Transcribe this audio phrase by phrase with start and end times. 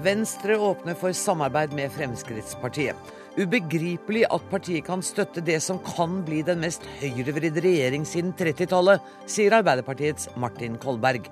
[0.00, 2.96] Venstre åpner for samarbeid med Fremskrittspartiet.
[3.36, 9.04] Ubegripelig at partiet kan støtte det som kan bli den mest høyrevridde regjering siden 30-tallet,
[9.28, 11.28] sier Arbeiderpartiets Martin Kolberg.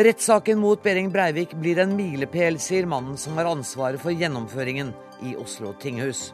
[0.00, 4.94] Rettssaken mot Behring Breivik blir en milepæl, sier mannen som har ansvaret for gjennomføringen
[5.26, 6.30] i Oslo tinghus.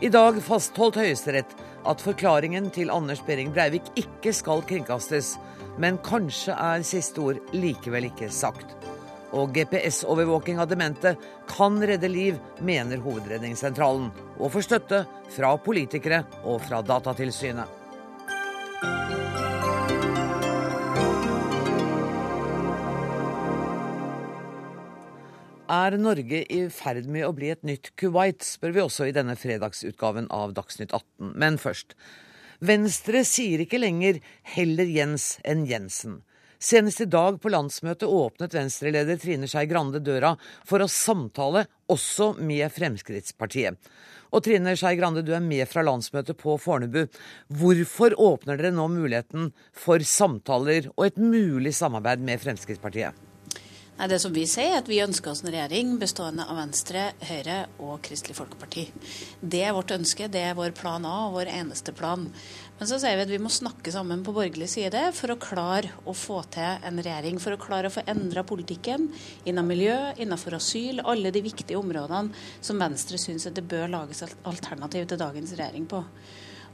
[0.00, 1.50] I dag fastholdt Høyesterett
[1.88, 5.34] at forklaringen til Anders Behring Breivik ikke skal kringkastes,
[5.80, 8.80] men kanskje er siste ord likevel ikke sagt
[9.36, 11.14] og GPS-overvåking av demente
[11.50, 17.79] kan redde liv, mener Hovedredningssentralen, og får støtte fra politikere og fra Datatilsynet.
[25.70, 29.36] Er Norge i ferd med å bli et nytt Kuwait, spør vi også i denne
[29.38, 31.28] fredagsutgaven av Dagsnytt 18.
[31.38, 31.94] Men først.
[32.58, 36.24] Venstre sier ikke lenger 'heller Jens enn Jensen'.
[36.58, 42.34] Senest i dag på landsmøtet åpnet Venstre-leder Trine Skei Grande døra for å samtale også
[42.42, 43.78] med Fremskrittspartiet.
[44.32, 47.06] Og Trine Skei Grande, du er med fra landsmøtet på Fornebu.
[47.48, 53.29] Hvorfor åpner dere nå muligheten for samtaler og et mulig samarbeid med Fremskrittspartiet?
[54.08, 57.56] Det som Vi sier er at vi ønsker oss en regjering bestående av Venstre, Høyre
[57.84, 58.86] og Kristelig Folkeparti.
[59.44, 62.24] Det er vårt ønske, det er vår plan A og vår eneste plan.
[62.78, 65.92] Men så sier vi at vi må snakke sammen på borgerlig side for å klare
[66.08, 67.36] å få til en regjering.
[67.44, 69.10] For å klare å få endra politikken
[69.44, 72.32] innen miljø, innenfor asyl, alle de viktige områdene
[72.64, 76.06] som Venstre syns det bør lages alternativ til dagens regjering på.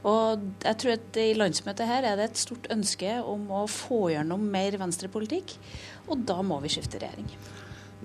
[0.07, 4.07] Og jeg tror at I landsmøtet her er det et stort ønske om å få
[4.13, 5.57] gjennom mer venstrepolitikk,
[6.07, 7.27] og da må vi skifte regjering.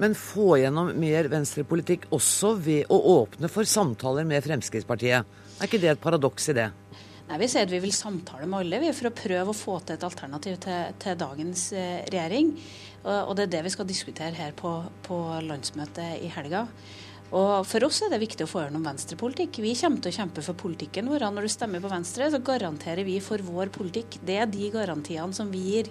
[0.03, 5.41] Men få gjennom mer venstrepolitikk også ved å åpne for samtaler med Fremskrittspartiet.
[5.61, 6.71] Er ikke det et paradoks i det?
[7.29, 9.79] Nei, Vi sier at vi vil samtale med alle vi, for å prøve å få
[9.85, 12.51] til et alternativ til, til dagens eh, regjering.
[13.05, 14.75] Og, og, det er det vi skal diskutere her på,
[15.07, 16.67] på landsmøtet i helga.
[17.33, 19.63] Og For oss er det viktig å få gjennom venstrepolitikk.
[19.65, 21.25] Vi kommer til å kjempe for politikken vår.
[21.33, 24.19] Når du stemmer på Venstre, så garanterer vi for vår politikk.
[24.21, 25.89] Det er de garantiene som vi gir.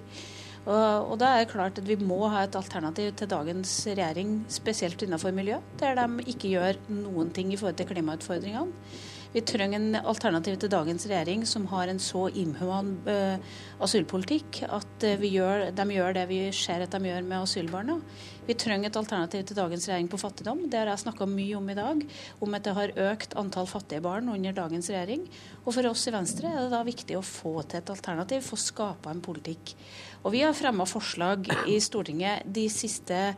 [0.62, 4.44] Og, og, da er det klart at Vi må ha et alternativ til dagens regjering,
[4.54, 8.92] spesielt innenfor miljø, der de ikke gjør noen ting i forhold til klimautfordringene.
[9.32, 15.06] Vi trenger en alternativ til dagens regjering som har en så inhuman uh, asylpolitikk at
[15.08, 17.96] uh, gjør, de gjør det vi ser at de gjør med asylbarna.
[18.44, 20.66] Vi trenger et alternativ til dagens regjering på fattigdom.
[20.68, 22.04] Det har jeg snakka mye om i dag,
[22.44, 25.24] om at det har økt antall fattige barn under dagens regjering.
[25.64, 28.60] Og for oss i Venstre er det da viktig å få til et alternativ, få
[28.60, 29.78] skapa en politikk.
[30.26, 33.30] Og vi har fremma forslag i Stortinget de siste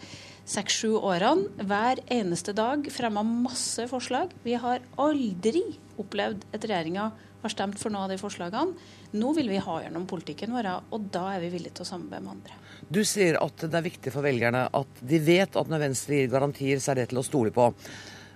[0.50, 4.34] seks-sju årene hver eneste dag fremma masse forslag.
[4.44, 5.64] Vi har aldri
[6.00, 7.12] opplevd at regjeringa
[7.44, 8.76] har stemt for noen av de forslagene.
[9.20, 12.24] Nå vil vi ha gjennom politikken vår, og da er vi villige til å samarbeide
[12.26, 12.58] med andre.
[12.94, 16.32] Du sier at det er viktig for velgerne at de vet at når Venstre gir
[16.32, 17.70] garantier, så er det til å stole på.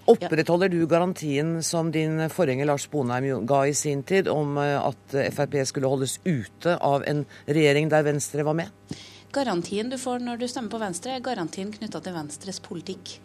[0.07, 5.18] Opprettholder du garantien som din forgjenger Lars Bonheim ga i sin tid, om eh, at
[5.35, 8.72] Frp skulle holdes ute av en regjering der Venstre var med?
[9.37, 13.17] Garantien du får når du stemmer på Venstre, er garantien knytta til Venstres politikk.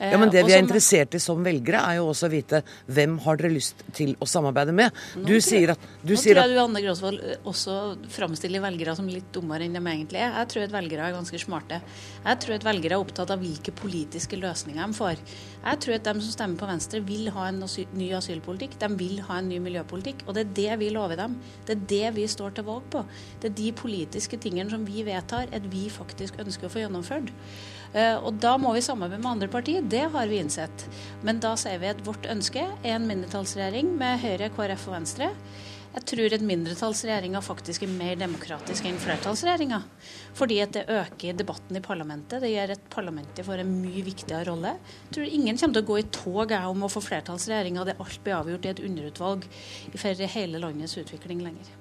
[0.00, 3.18] Ja, men Det vi er interessert i som velgere, er jo også å vite hvem
[3.20, 4.96] har dere lyst til å samarbeide med.
[5.12, 7.20] Du nå sier at du Nå tror jeg du Anne Gråsvold
[7.50, 7.76] også
[8.14, 10.32] framstiller velgere som litt dummere enn de egentlig er.
[10.38, 11.82] Jeg tror at velgere er ganske smarte.
[12.20, 15.22] Jeg tror at velgere er opptatt av hvilke politiske løsninger de får.
[15.62, 18.76] Jeg tror at de som stemmer på Venstre, vil ha en asyl, ny asylpolitikk.
[18.82, 20.26] De vil ha en ny miljøpolitikk.
[20.26, 21.38] Og det er det vi lover dem.
[21.64, 23.04] Det er det vi står til valg på.
[23.40, 27.32] Det er de politiske tingene som vi vedtar at vi faktisk ønsker å få gjennomført.
[27.90, 29.82] Eh, og da må vi samarbeide med andre partier.
[29.82, 30.86] Det har vi innsett.
[31.26, 35.32] Men da sier vi at vårt ønske er en mindretallsregjering med Høyre, KrF og Venstre.
[35.90, 39.80] Jeg tror at mindretallsregjeringa faktisk er mer demokratisk enn flertallsregjeringa.
[40.38, 42.38] Fordi at det øker debatten i parlamentet.
[42.44, 44.76] Det gjør at parlamentet får en mye viktigere rolle.
[45.08, 48.22] Jeg tror ingen kommer til å gå i tog om å få flertallsregjeringa det alt
[48.22, 49.48] blir avgjort i et underutvalg
[49.96, 51.74] for hele landets utvikling lenger.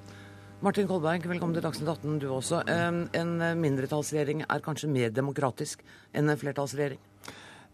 [0.65, 2.63] Martin Kolberg, velkommen til Dagsnytt 18, du også.
[2.67, 5.85] En mindretallsregjering er kanskje mer demokratisk
[6.17, 6.99] enn en flertallsregjering?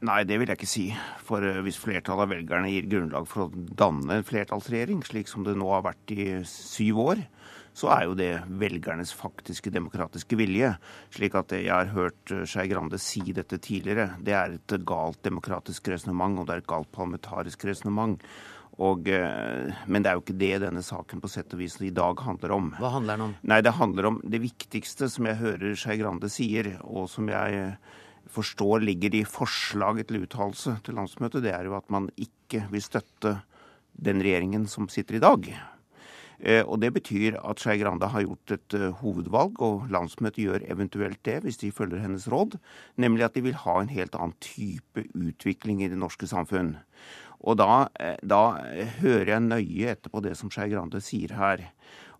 [0.04, 0.86] Nei, det vil jeg ikke si.
[1.26, 5.46] For eh, hvis flertallet av velgerne gir grunnlag for å danne en flertallsregjering, slik som
[5.46, 7.24] det nå har vært i syv år,
[7.76, 10.74] så er jo det velgernes faktiske demokratiske vilje.
[11.16, 14.14] Slik at jeg har hørt eh, Skei Grande si dette tidligere.
[14.20, 18.20] Det er et galt demokratisk resonnement, og det er et galt parlamentarisk resonnement.
[18.84, 21.94] Og, eh, men det er jo ikke det denne saken på sett og vis i
[21.96, 22.74] dag handler om.
[22.84, 23.36] Hva handler den om?
[23.48, 27.78] Nei, Det handler om det viktigste som jeg hører Skei Grande sier, og som jeg
[28.32, 32.84] forstår ligger i forslaget til uttalelse til landsmøtet, det er jo at man ikke vil
[32.84, 33.40] støtte
[33.96, 35.50] den regjeringen som sitter i dag.
[36.40, 40.66] Eh, og Det betyr at Skei Grande har gjort et uh, hovedvalg, og landsmøtet gjør
[40.68, 42.58] eventuelt det, hvis de følger hennes råd,
[42.98, 46.76] nemlig at de vil ha en helt annen type utvikling i det norske samfunn.
[47.46, 48.58] Og da, eh, da
[49.00, 51.72] hører jeg nøye etter på det som Skei Grande sier her.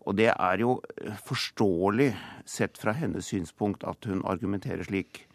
[0.06, 0.80] Og det er jo
[1.26, 2.12] forståelig
[2.46, 5.26] sett fra hennes synspunkt at hun argumenterer slik.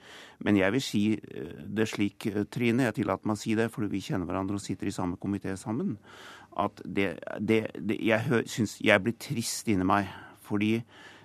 [0.47, 1.03] Men jeg vil si
[1.69, 4.89] det slik, Trine, jeg tillater meg å si det, fordi vi kjenner hverandre og sitter
[4.89, 5.99] i samme komité sammen,
[6.59, 10.09] at det, det, det Jeg syns jeg blir trist inni meg.
[10.43, 10.81] Fordi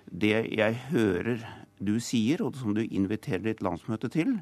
[0.06, 1.40] det jeg hører
[1.82, 4.36] du sier, og som du inviterer ditt landsmøte til,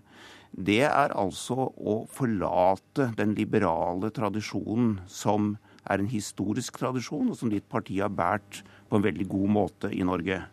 [0.54, 5.56] det er altså å forlate den liberale tradisjonen som
[5.90, 9.90] er en historisk tradisjon, og som ditt parti har båret på en veldig god måte
[9.92, 10.44] i Norge.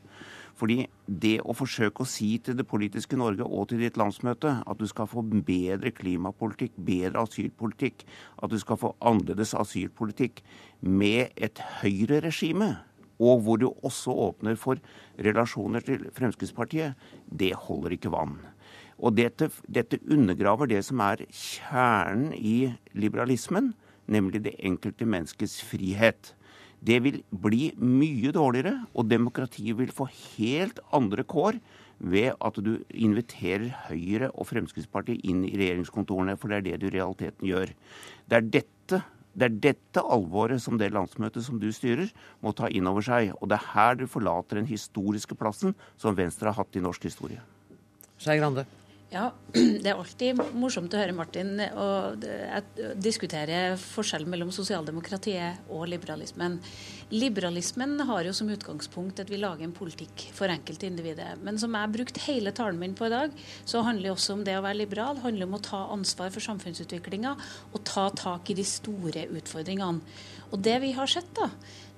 [0.62, 4.78] Fordi det å forsøke å si til det politiske Norge og til ditt landsmøte at
[4.78, 8.06] du skal få bedre klimapolitikk, bedre asylpolitikk,
[8.38, 10.44] at du skal få annerledes asylpolitikk
[10.86, 12.76] med et høyreregime,
[13.22, 14.82] og hvor du også åpner for
[15.22, 16.94] relasjoner til Fremskrittspartiet,
[17.26, 18.38] det holder ikke vann.
[19.02, 23.74] Og dette, dette undergraver det som er kjernen i liberalismen,
[24.12, 26.36] nemlig det enkelte menneskets frihet.
[26.82, 31.60] Det vil bli mye dårligere, og demokratiet vil få helt andre kår
[32.02, 36.88] ved at du inviterer Høyre og Fremskrittspartiet inn i regjeringskontorene, for det er det du
[36.90, 37.76] i realiteten gjør.
[38.26, 39.02] Det er dette,
[39.38, 42.10] det er dette alvoret som det landsmøtet som du styrer,
[42.42, 43.36] må ta inn over seg.
[43.38, 47.06] Og det er her du forlater den historiske plassen som Venstre har hatt i norsk
[47.12, 47.46] historie.
[48.18, 48.66] Skei Grande.
[49.12, 49.26] Ja,
[49.84, 52.24] Det er alltid morsomt å høre Martin og
[53.04, 56.56] diskutere forskjellen mellom sosialdemokratiet og liberalismen.
[57.12, 61.34] Liberalismen har jo som utgangspunkt at vi lager en politikk for enkeltindividet.
[61.44, 63.36] Men som jeg har brukt hele talen min på i dag,
[63.68, 65.20] så handler det også om det å være liberal.
[65.20, 67.36] Det handler om å ta ansvar for samfunnsutviklinga
[67.74, 70.20] og ta tak i de store utfordringene.
[70.52, 71.52] Og det vi har sett, da,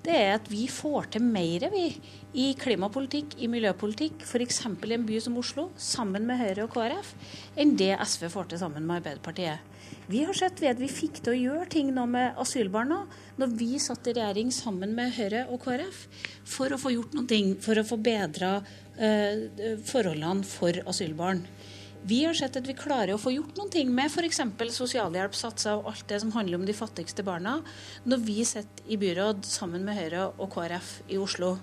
[0.03, 1.85] det er at vi får til mer vi,
[2.33, 4.59] i klimapolitikk, i miljøpolitikk, f.eks.
[4.65, 7.13] i en by som Oslo, sammen med Høyre og KrF,
[7.55, 9.69] enn det SV får til sammen med Arbeiderpartiet.
[10.11, 13.03] Vi har sett ved at vi fikk til å gjøre ting nå med asylbarna
[13.39, 16.01] når vi satt i regjering sammen med Høyre og KrF,
[16.43, 18.57] for å få gjort noe for å få bedra
[18.97, 21.45] eh, forholdene for asylbarn.
[22.03, 24.41] Vi har sett at vi klarer å få gjort noen ting med f.eks.
[24.75, 27.61] sosialhjelpssatser og alt det som handler om de fattigste barna,
[28.03, 31.53] når vi sitter i byråd sammen med Høyre og KrF i Oslo.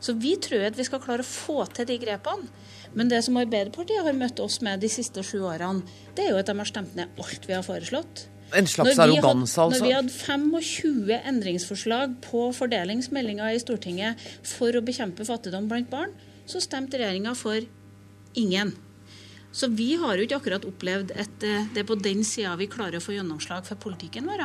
[0.00, 2.48] Så vi tror at vi skal klare å få til de grepene.
[2.96, 5.84] Men det som Arbeiderpartiet har møtt oss med de siste sju årene,
[6.16, 8.26] det er jo at de har stemt ned alt vi har foreslått.
[8.56, 9.84] En slags arroganse, altså?
[9.84, 16.16] Når vi hadde 25 endringsforslag på fordelingsmeldinga i Stortinget for å bekjempe fattigdom blant barn,
[16.50, 17.60] så stemte regjeringa for
[18.40, 18.72] ingen.
[19.52, 22.70] Så vi har jo ikke akkurat opplevd at eh, det er på den sida vi
[22.70, 24.44] klarer å få gjennomslag for politikken vår.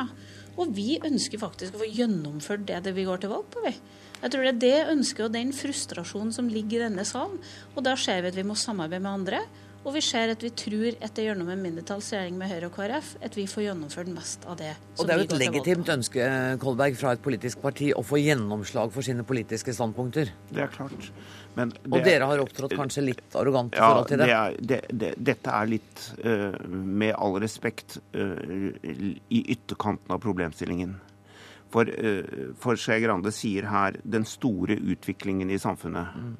[0.56, 3.74] Og vi ønsker faktisk å få gjennomført det, det vi går til valg på, vi.
[4.22, 7.36] Jeg tror det er det ønsket og den frustrasjonen som ligger i denne salen.
[7.74, 9.42] Og da ser vi at vi må samarbeide med andre.
[9.86, 13.36] Og vi ser at vi tror etter gjennom en mindretallsregjering med Høyre og KrF, at
[13.38, 14.72] vi får gjennomført mest av det.
[14.98, 16.24] og det er jo et legitimt ønske
[16.62, 20.32] Kolberg, fra et politisk parti å få gjennomslag for sine politiske standpunkter.
[20.50, 21.10] Det er klart.
[21.54, 24.26] Det, og dere har opptrådt kanskje litt arrogant i ja, forhold til det?
[24.26, 30.18] det, er, det, det dette er litt, uh, med all respekt, uh, i ytterkanten av
[30.24, 30.98] problemstillingen.
[31.70, 36.18] For, uh, for Skei Grande sier her den store utviklingen i samfunnet.
[36.18, 36.34] Mm.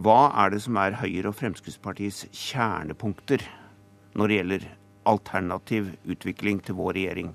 [0.00, 3.42] Hva er det som er Høyre og Fremskrittspartiets kjernepunkter
[4.16, 4.62] når det gjelder
[5.10, 7.34] alternativ utvikling til vår regjering?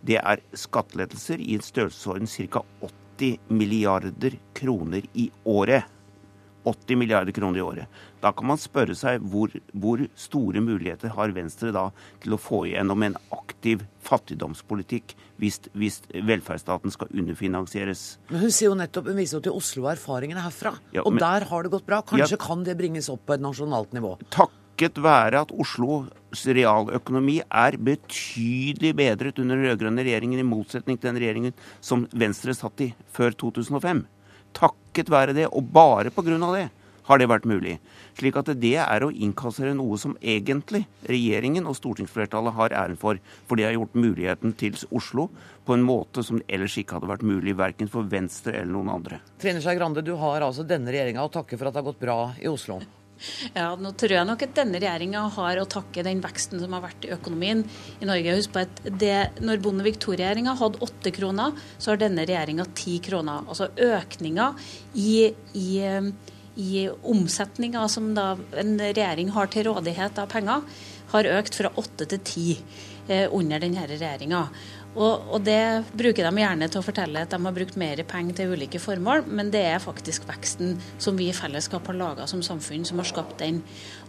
[0.00, 2.62] Det er skattelettelser i en størrelsesorden ca.
[3.20, 5.84] 80 milliarder kroner i året.
[6.64, 8.00] 80 milliarder kroner i året.
[8.24, 11.90] Da kan man spørre seg hvor, hvor, store muligheter har Venstre da
[12.22, 15.12] til å få igjennom en aktiv fattigdomspolitikk
[15.42, 18.04] hvis, hvis velferdsstaten skal underfinansieres.
[18.30, 20.72] Men Hun sier jo nettopp, hun viser jo til Oslo og erfaringene herfra.
[20.94, 22.00] Ja, og men, der har det gått bra.
[22.06, 24.14] Kanskje ja, kan det bringes opp på et nasjonalt nivå?
[24.32, 31.10] Takket være at Oslos realøkonomi er betydelig bedret under den rød-grønne regjeringen, i motsetning til
[31.10, 34.06] den regjeringen som Venstre satt i før 2005.
[34.54, 36.38] Takket være det, og bare pga.
[36.56, 36.68] det,
[37.08, 37.78] har det vært mulig.
[38.18, 43.20] Slik at det er å innkassere noe som egentlig regjeringen og stortingsflertallet har æren for.
[43.48, 45.28] For de har gjort muligheten til Oslo
[45.64, 49.22] på en måte som ellers ikke hadde vært mulig, verken for Venstre eller noen andre.
[49.40, 52.04] Trine Skei Grande, du har altså denne regjeringa å takke for at det har gått
[52.04, 52.82] bra i Oslo.
[53.54, 56.82] Ja, nå tror jeg nok at denne regjeringa har å takke den veksten som har
[56.84, 57.62] vært i økonomien
[58.02, 58.36] i Norge.
[58.40, 62.98] Husk på at det, når Bondevik II-regjeringa hadde åtte kroner, så har denne regjeringa ti
[63.04, 63.46] kroner.
[63.46, 64.50] Altså økninga
[64.98, 65.68] i, i,
[66.56, 70.62] i omsetninga som en regjering har til rådighet av penger,
[71.14, 72.46] har økt fra åtte til ti
[73.08, 74.46] eh, under denne regjeringa.
[74.94, 78.38] Og, og, det bruker de gjerne til å fortelle at de har brukt mer penger
[78.38, 82.42] til ulike formål, men det er faktisk veksten som vi i fellesskap har laga som
[82.46, 83.60] samfunn, som har skapt den.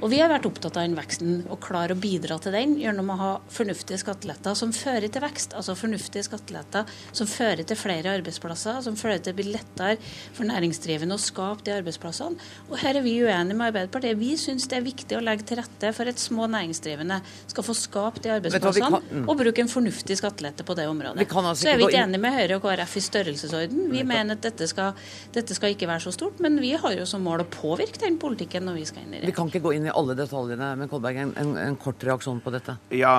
[0.03, 3.09] Og vi har vært opptatt av den veksten og klare å bidra til den gjennom
[3.13, 5.55] å ha fornuftige skatteletter som fører til vekst.
[5.57, 9.97] Altså fornuftige skatteletter som fører til flere arbeidsplasser, som fører til å bli lettere
[10.35, 12.37] for næringsdrivende å skape de arbeidsplassene.
[12.69, 14.19] Og her er vi uenige med Arbeiderpartiet.
[14.21, 17.77] Vi syns det er viktig å legge til rette for at små næringsdrivende skal få
[17.77, 21.25] skapt de arbeidsplassene, og bruke en fornuftig skattelette på det området.
[21.25, 23.85] Altså så er vi ikke enige med Høyre og KrF i størrelsesorden.
[23.91, 24.93] Vi mener at dette skal,
[25.35, 28.19] dette skal, ikke være så stort, men vi har jo som mål å påvirke den
[28.21, 29.29] politikken når vi skal inn i det.
[29.31, 32.41] Vi kan ikke gå inn i alle detaljene, men Kolberg, en, en, en kort reaksjon
[32.43, 32.77] på dette?
[32.95, 33.15] Ja,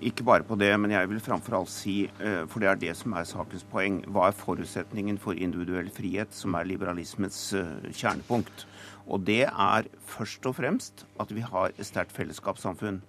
[0.00, 2.96] ikke bare på det, men jeg vil framfor alt si, eh, for det er det
[2.98, 8.66] som er sakens poeng, hva er forutsetningen for individuell frihet, som er liberalismens eh, kjernepunkt?
[9.10, 13.00] Og det er først og fremst at vi har et sterkt fellesskapssamfunn.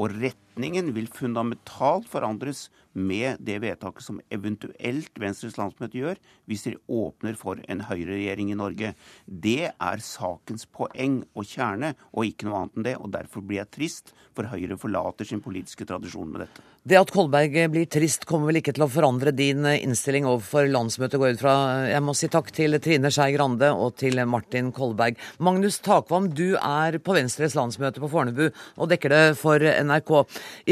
[0.00, 6.20] Og retningen vil fundamentalt forandres med det vedtaket som eventuelt Venstres landsmøte gjør,
[6.50, 8.92] hvis de åpner for en høyreregjering i Norge.
[9.26, 12.96] Det er sakens poeng og kjerne, og ikke noe annet enn det.
[13.00, 16.64] Og derfor blir jeg trist, for Høyre forlater sin politiske tradisjon med dette.
[16.82, 21.20] Det at Kolberg blir trist, kommer vel ikke til å forandre din innstilling overfor landsmøtet,
[21.20, 21.54] går ut fra.
[21.86, 25.20] Jeg må si takk til Trine Skei Grande og til Martin Kolberg.
[25.38, 30.12] Magnus Takvam, du er på Venstres landsmøte på Fornebu og dekker det for NRK.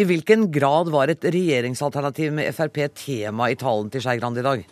[0.03, 4.47] I hvilken grad var et regjeringsalternativ med Frp tema i talen til Skei Grande i
[4.47, 4.65] dag?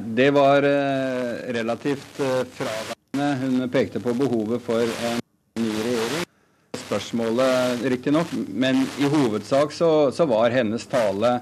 [0.00, 3.28] Det var eh, relativt eh, fraværende.
[3.42, 5.20] Hun pekte på behovet for en
[5.60, 6.24] ny regjering.
[6.78, 11.34] Spørsmålet, riktignok, men i hovedsak så, så var hennes tale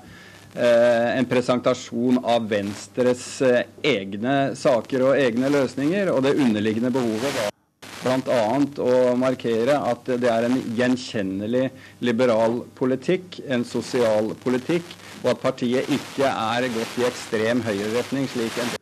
[0.54, 6.10] eh, en presentasjon av Venstres eh, egne saker og egne løsninger.
[6.10, 7.59] Og det underliggende behovet var
[8.00, 8.42] bl.a.
[8.84, 11.66] å markere at det er en gjenkjennelig
[12.04, 18.56] liberal politikk, en sosial politikk, og at partiet ikke er gått i ekstrem høyreretning, slik
[18.62, 18.72] en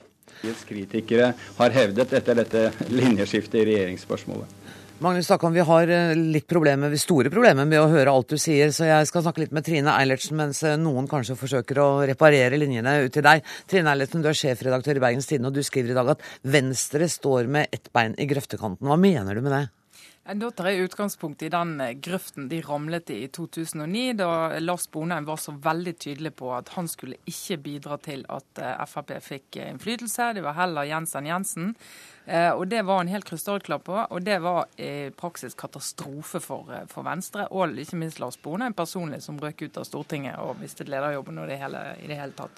[0.42, 4.57] del kritikere har hevdet etter dette linjeskiftet i regjeringsspørsmålet.
[5.00, 8.72] Magnus Takkan, vi har eh, litt problemer, store problemer med å høre alt du sier,
[8.74, 12.58] så jeg skal snakke litt med Trine Eilertsen mens eh, noen kanskje forsøker å reparere
[12.58, 13.46] linjene ut til deg.
[13.70, 17.06] Trine Eilertsen, du er sjefredaktør i Bergens Tidende, og du skriver i dag at Venstre
[17.14, 18.90] står med ett bein i grøftekanten.
[18.90, 19.62] Hva mener du med det?
[20.42, 24.90] Da tar jeg utgangspunkt i den eh, grøften de ramlet i i 2009, da Lars
[24.90, 29.62] Bonheim var så veldig tydelig på at han skulle ikke bidra til at Frp fikk
[29.62, 30.32] innflytelse.
[30.34, 31.76] Det var heller Jensen Jensen.
[32.28, 36.68] Eh, og Det var han helt krystallklar på, og det var i praksis katastrofe for,
[36.72, 37.46] eh, for Venstre.
[37.50, 41.48] Og ikke minst Lars Bonheim personlig, som røk ut av Stortinget og mistet lederjobben og
[41.48, 42.50] det hele, i det hele tatt.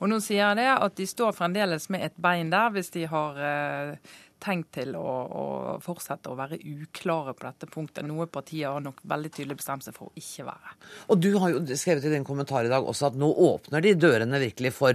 [0.00, 3.04] Og Nå sier jeg det at de står fremdeles med et bein der, hvis de
[3.04, 3.96] har eh,
[4.40, 5.44] tenkt til å, å,
[5.82, 8.06] fortsette å være uklare på dette punktet.
[8.06, 10.74] Noe partier har nok veldig tydelig bestemt seg for å ikke være.
[11.08, 13.94] Og Du har jo skrevet i din kommentar i dag også at nå åpner de
[13.98, 14.94] dørene virkelig for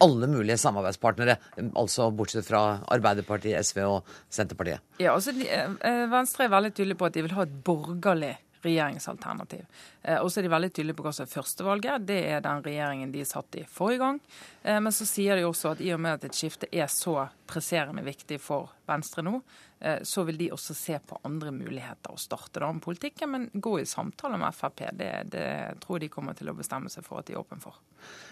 [0.00, 1.36] alle mulige samarbeidspartnere,
[1.76, 4.80] altså bortsett fra Arbeiderpartiet, SV og Senterpartiet?
[4.98, 8.36] Ja, altså de, eh, Venstre er veldig tydelig på at de vil ha et borgerlig
[8.64, 9.64] regjeringsalternativ.
[10.02, 12.06] Eh, og så er de veldig tydelige på hva som er førstevalget.
[12.08, 14.20] Det er den regjeringen de satt i forrige gang.
[14.62, 17.28] Eh, men så sier de også at i og med at et skifte er så
[17.50, 19.69] presserende viktig for Venstre nå, eh,
[20.02, 23.30] så vil de også se på andre muligheter å starte da om politikken.
[23.32, 25.46] Men gå i samtale med Frp, det, det
[25.80, 27.78] tror jeg de kommer til å bestemme seg for at de er åpne for.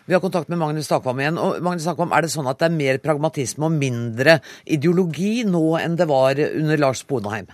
[0.05, 1.41] Vi har kontakt med Magnus Takvam igjen.
[1.41, 5.65] og Magnus Takvam, Er det sånn at det er mer pragmatisme og mindre ideologi nå
[5.81, 7.49] enn det var under Lars Bonheim?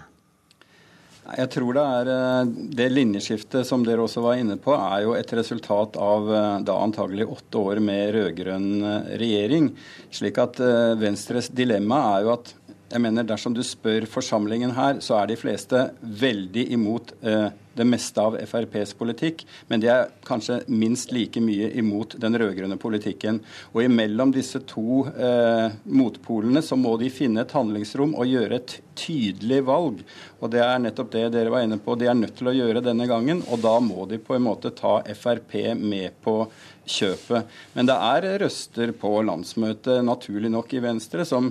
[1.24, 5.14] Jeg tror det er eh, det linjeskiftet som dere også var inne på, er jo
[5.16, 9.70] et resultat av eh, da antagelig åtte år med rød-grønn eh, regjering.
[10.12, 10.60] Slik at
[11.00, 12.52] Venstres dilemma er jo at
[12.94, 17.86] jeg mener Dersom du spør forsamlingen her, så er de fleste veldig imot eh, det
[17.88, 23.40] meste av FrPs politikk, men de er kanskje minst like mye imot den rød-grønne politikken.
[23.72, 28.76] Og imellom disse to eh, motpolene så må de finne et handlingsrom og gjøre et
[28.94, 30.04] tydelig valg.
[30.38, 31.98] Og det er nettopp det dere var inne på.
[31.98, 34.70] De er nødt til å gjøre denne gangen, og da må de på en måte
[34.78, 36.44] ta Frp med på
[36.86, 37.50] kjøpet.
[37.74, 41.50] Men det er røster på landsmøtet, naturlig nok i Venstre, som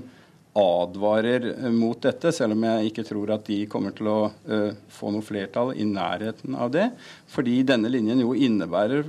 [0.54, 4.72] advarer eh, mot dette, selv om jeg ikke tror at de kommer til å uh,
[4.94, 6.90] få noe flertall i nærheten av det.
[7.34, 9.04] Fordi denne linjen jo innebærer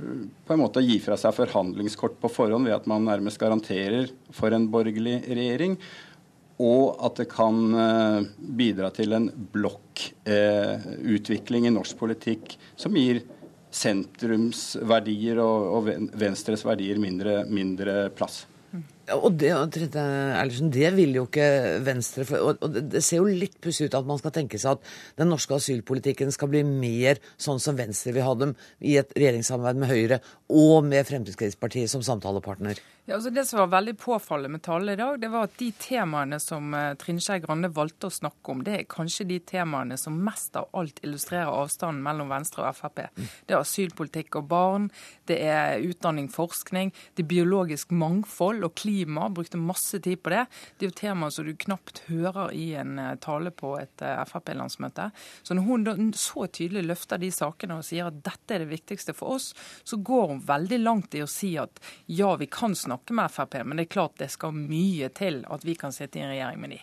[0.45, 4.09] på en måte å gi fra seg forhandlingskort på forhånd ved at man nærmest garanterer
[4.33, 5.73] for en borgerlig regjering.
[6.65, 13.21] Og at det kan uh, bidra til en blokkutvikling uh, i norsk politikk som gir
[13.75, 15.81] sentrumsverdier og, og
[16.15, 18.45] Venstres verdier mindre, mindre plass.
[19.13, 19.51] Og det,
[20.73, 21.47] det vil jo ikke
[21.85, 25.29] Venstre og Det ser jo litt pussig ut at man skal tenke seg at den
[25.29, 29.91] norske asylpolitikken skal bli mer sånn som Venstre vil ha dem, i et regjeringssamarbeid med
[29.93, 32.81] Høyre og med Fremskrittspartiet som samtalepartner.
[33.07, 35.67] Ja, altså det som var veldig påfallende med talen i dag, det var at de
[35.77, 39.93] temaene som eh, Trine Skei Grande valgte å snakke om, det er kanskje de temaene
[40.01, 43.03] som mest av alt illustrerer avstanden mellom Venstre og Frp.
[43.45, 44.87] Det er asylpolitikk og barn,
[45.29, 49.27] det er utdanning, forskning, det er biologisk mangfold og klima.
[49.29, 50.41] Brukte masse tid på det.
[50.73, 54.23] Det er jo temaer som du knapt hører i en eh, tale på et eh,
[54.31, 55.11] Frp-landsmøte.
[55.45, 59.13] Så når hun så tydelig løfter de sakene og sier at dette er det viktigste
[59.13, 59.51] for oss,
[59.85, 63.31] så går hun veldig langt i å si at ja, vi kan snakke snakke med
[63.31, 66.31] Frp, men det er klart det skal mye til at vi kan sitte i en
[66.33, 66.81] regjering med de.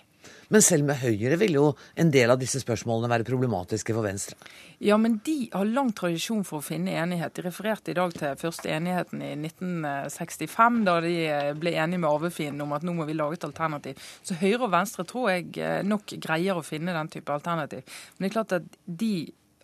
[0.48, 1.64] Men selv med Høyre vil jo
[1.98, 4.36] en del av disse spørsmålene være problematiske for Venstre?
[4.78, 7.34] Ja, men de har lang tradisjon for å finne enighet.
[7.34, 11.16] De refererte i dag til første enigheten i 1965, da de
[11.58, 13.98] ble enige med arvefienden om at nå må vi lage et alternativ.
[14.22, 17.82] Så Høyre og Venstre tror jeg eh, nok greier å finne den type alternativ.
[18.14, 19.14] Men det er klart at de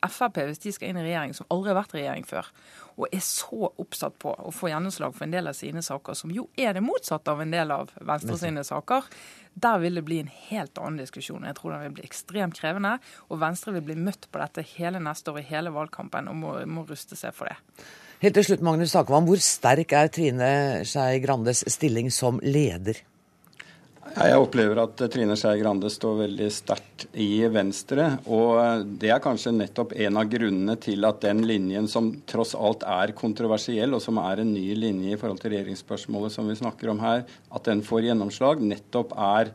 [0.06, 2.48] Frp, hvis de skal inn i regjering, som aldri har vært regjering før,
[2.98, 6.32] og er så oppsatt på å få gjennomslag for en del av sine saker, som
[6.34, 9.06] jo er det motsatte av en del av Venstre sine saker,
[9.58, 11.46] der vil det bli en helt annen diskusjon.
[11.46, 12.96] Jeg tror den vil bli ekstremt krevende,
[13.28, 16.54] og Venstre vil bli møtt på dette hele neste år i hele valgkampen og må,
[16.70, 17.58] må ruste seg for det.
[18.22, 20.50] Helt til slutt, Magnus Takvam, hvor sterk er Trine
[20.86, 22.98] Skei Grandes stilling som leder?
[24.08, 28.06] Jeg opplever at Trine Skei Grande står veldig sterkt i Venstre.
[28.32, 32.86] Og det er kanskje nettopp en av grunnene til at den linjen som tross alt
[32.88, 36.92] er kontroversiell, og som er en ny linje i forhold til regjeringsspørsmålet som vi snakker
[36.92, 39.52] om her, at den får gjennomslag, nettopp er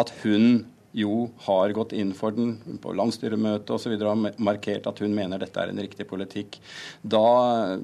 [0.00, 0.64] at hun
[0.96, 3.94] jo har gått inn for den på landsstyremøtet osv.
[4.00, 6.58] og markert at hun mener dette er en riktig politikk.
[7.02, 7.78] Da,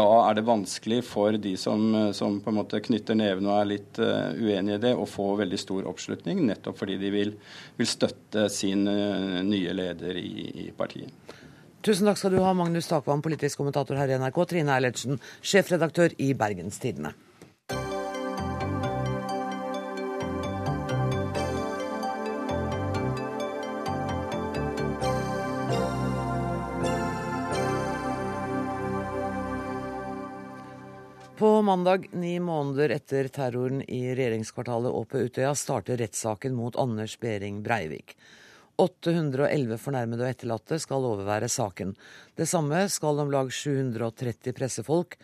[0.00, 3.70] da er det vanskelig for de som, som, på en måte knytter nevene og er
[3.72, 7.34] litt uh, uenige i det, å få veldig stor oppslutning, nettopp fordi de vil,
[7.80, 11.12] vil støtte sin uh, nye leder i, i partiet.
[11.86, 16.16] Tusen takk skal du ha, Magnus Takvam, politisk kommentator her i NRK, Trine Eilertsen, sjefredaktør
[16.18, 17.12] i Bergenstidene.
[31.66, 37.58] Mandag, ni måneder etter terroren i regjeringskvartalet og på Utøya, starter rettssaken mot Anders Behring
[37.66, 38.14] Breivik.
[38.78, 41.94] 811 fornærmede og etterlatte skal overvære saken.
[42.38, 45.16] Det samme skal om lag 730 pressefolk,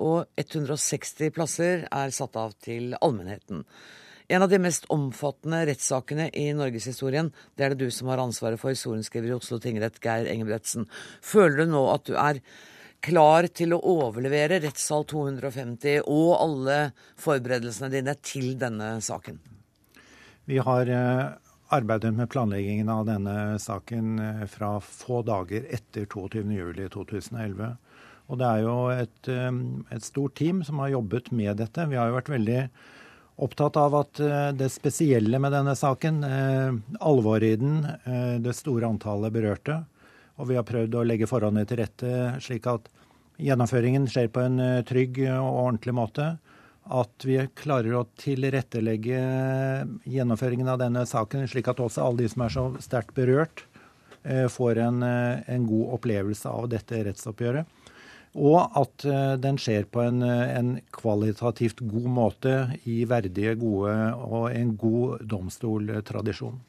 [0.00, 3.66] og 160 plasser er satt av til allmennheten.
[4.30, 7.32] En av de mest omfattende rettssakene i norgeshistorien.
[7.58, 10.86] Det er det du som har ansvaret for, sorenskriver i Oslo tingrett, Geir Engebretsen.
[11.20, 12.38] Føler du nå at du er
[13.04, 16.80] klar til å overlevere rettssal 250 og alle
[17.20, 19.40] forberedelsene dine til denne saken?
[20.50, 21.26] Vi har eh,
[21.70, 27.76] arbeidet med planleggingen av denne saken eh, fra få dager etter 22.07.2011.
[28.30, 29.60] Og det er jo et, eh,
[29.94, 31.86] et, stort team som har jobbet med dette.
[31.90, 32.64] Vi har jo vært veldig
[33.40, 34.18] opptatt av at
[34.52, 36.18] det spesielle med denne saken,
[37.00, 37.78] alvoret i den,
[38.44, 39.78] det store antallet berørte,
[40.40, 42.88] og vi har prøvd å legge forholdene til rette slik at
[43.40, 46.30] gjennomføringen skjer på en eh, trygg og ordentlig måte.
[46.90, 49.18] At vi klarer å tilrettelegge
[50.10, 53.64] gjennomføringen av denne saken, slik at også alle de som er så sterkt berørt,
[54.24, 57.76] eh, får en, eh, en god opplevelse av dette rettsoppgjøret.
[58.40, 59.02] Og at
[59.42, 62.52] den skjer på en, en, kvalitativt god måte
[62.86, 66.60] i verdige, gode og en god domstoltradisjon.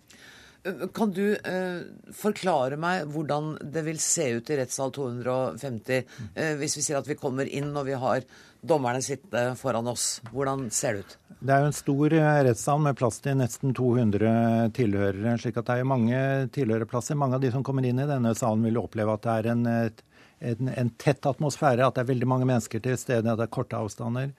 [0.93, 1.81] Kan du eh,
[2.13, 7.09] forklare meg hvordan det vil se ut i rettssal 250 eh, hvis vi sier at
[7.09, 8.21] vi kommer inn og vi har
[8.61, 10.19] dommerne sittende foran oss?
[10.29, 11.17] Hvordan ser det ut?
[11.41, 15.35] Det er jo en stor eh, rettssal med plass til nesten 200 tilhørere.
[15.41, 16.21] slik at det er mange
[16.53, 17.17] tilhørerplasser.
[17.17, 19.65] Mange av de som kommer inn i denne salen vil oppleve at det er en,
[19.65, 23.55] en, en tett atmosfære, at det er veldig mange mennesker til stede, at det er
[23.57, 24.29] korte avstander.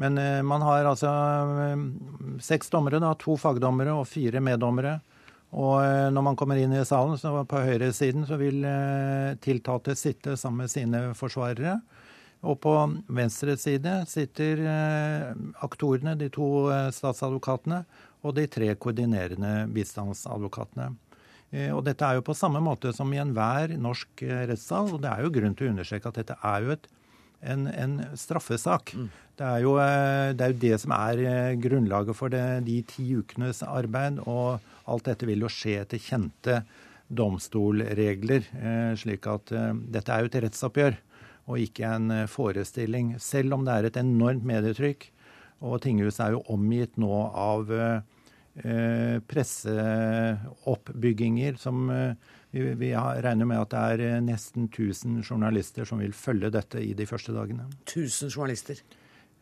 [0.00, 5.00] Men eh, man har altså eh, seks dommere, da, to fagdommere og fire meddommere.
[5.56, 9.96] Og eh, når man kommer inn i salen, så på høyresiden, så vil eh, tiltalte
[9.96, 11.78] sitte sammen med sine forsvarere.
[12.46, 12.74] Og på
[13.16, 15.32] venstre side sitter eh,
[15.64, 17.82] aktorene, de to statsadvokatene,
[18.26, 20.92] og de tre koordinerende bistandsadvokatene.
[21.72, 25.22] Og dette er jo på samme måte som i enhver norsk rettssal, og det er
[25.24, 26.88] jo grunn til å understreke at dette er jo et
[27.40, 28.90] en, en, straffesak.
[28.98, 29.06] Mm.
[29.38, 31.22] Det, er jo, det, er jo, det som er
[31.62, 34.18] grunnlaget for det, de ti ukenes arbeid.
[34.26, 36.54] Og Alt dette vil jo skje etter kjente
[37.08, 40.94] domstolregler, eh, slik at eh, dette er jo et rettsoppgjør
[41.48, 43.06] og ikke en eh, forestilling.
[43.22, 45.02] Selv om det er et enormt medietrykk,
[45.58, 47.66] Og tinghuset er jo omgitt nå av
[49.26, 51.90] presseoppbygginger som
[52.52, 57.06] vi, regner med at det er nesten 1000 journalister som vil følge dette i de
[57.10, 57.66] første dagene.
[57.88, 58.78] 1000 journalister?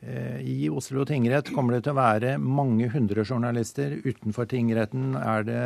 [0.06, 3.98] Eh, I Oslo tingrett kommer det til å være mange hundre journalister.
[4.06, 5.62] Utenfor tingretten er det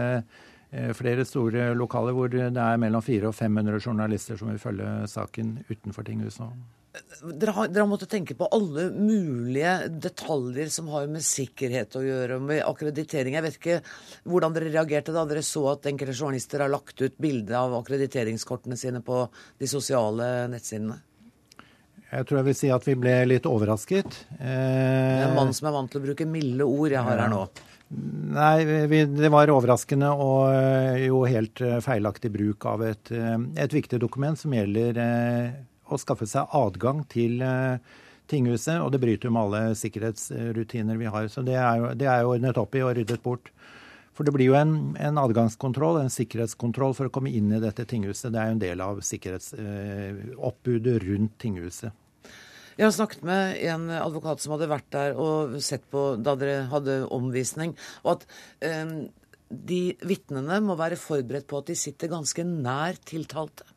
[0.72, 4.92] eh, flere store lokaler hvor det er mellom 400 og 500 journalister som vil følge
[5.12, 6.60] saken utenfor tinghuset.
[6.90, 12.02] Dere har, dere har, måttet tenke på alle mulige detaljer som har med sikkerhet å
[12.02, 13.36] gjøre, med akkreditering.
[13.36, 13.76] Jeg vet ikke
[14.26, 18.80] hvordan dere reagerte da dere så at enkelte journalister har lagt ut bilde av akkrediteringskortene
[18.80, 19.22] sine på
[19.60, 20.98] de sosiale nettsidene?
[22.10, 24.16] Jeg tror jeg vil si at vi ble litt overrasket.
[24.40, 27.22] Eh, det er en mann som er vant til å bruke milde ord jeg har
[27.22, 27.44] her nå.
[27.90, 33.34] Nei, vi, det var overraskende og eh, jo helt eh, feilaktig bruk av et, eh,
[33.58, 35.00] et viktig dokument som gjelder
[35.90, 37.42] å skaffe seg adgang til
[38.30, 41.26] tinghuset, og det bryter jo med alle sikkerhetsrutiner vi har.
[41.32, 43.50] Så det er jo, det er jo ordnet opp i og ryddet bort.
[44.14, 47.86] For det blir jo en, en, adgangskontroll, en sikkerhetskontroll for å komme inn i dette
[47.88, 48.30] tinghuset.
[48.34, 51.94] Det er jo en del av sikkerhetsoppbudet eh, rundt tinghuset.
[52.80, 56.62] Jeg har snakket med en advokat som hadde vært der og sett på da dere
[56.72, 57.74] hadde omvisning,
[58.06, 58.24] og at
[58.64, 58.94] eh,
[59.50, 63.68] de vitnene må være forberedt på at de sitter ganske nær tiltalte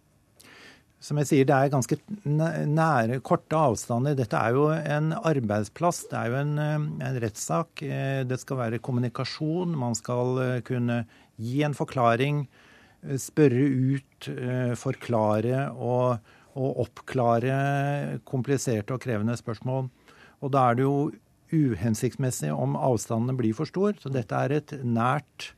[1.04, 4.16] som jeg sier, det er ganske nære, korte avstander.
[4.16, 6.06] Dette er jo en arbeidsplass.
[6.12, 7.84] Det er jo en, eh, en rettssak.
[7.84, 9.76] Eh, det skal være kommunikasjon.
[9.76, 11.04] Man skal eh, kunne
[11.38, 12.48] gi en forklaring,
[13.20, 14.28] spørre ut,
[14.80, 19.90] forklare og, og oppklare kompliserte og krevende spørsmål.
[20.44, 21.12] Og da er det jo
[21.54, 23.96] uhensiktsmessig om avstandene blir for stor.
[24.02, 25.54] Så dette er et nært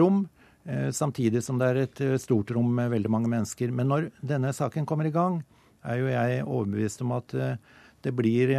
[0.00, 0.24] rom.
[0.64, 3.72] Eh, samtidig som det er et eh, stort rom med veldig mange mennesker.
[3.72, 5.42] Men når denne saken kommer i gang,
[5.84, 7.56] er jo jeg overbevist om at eh,
[8.04, 8.50] det blir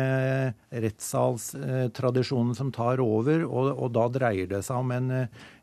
[0.74, 5.12] rettssalstradisjonen som tar over, og, og, da dreier det seg om en,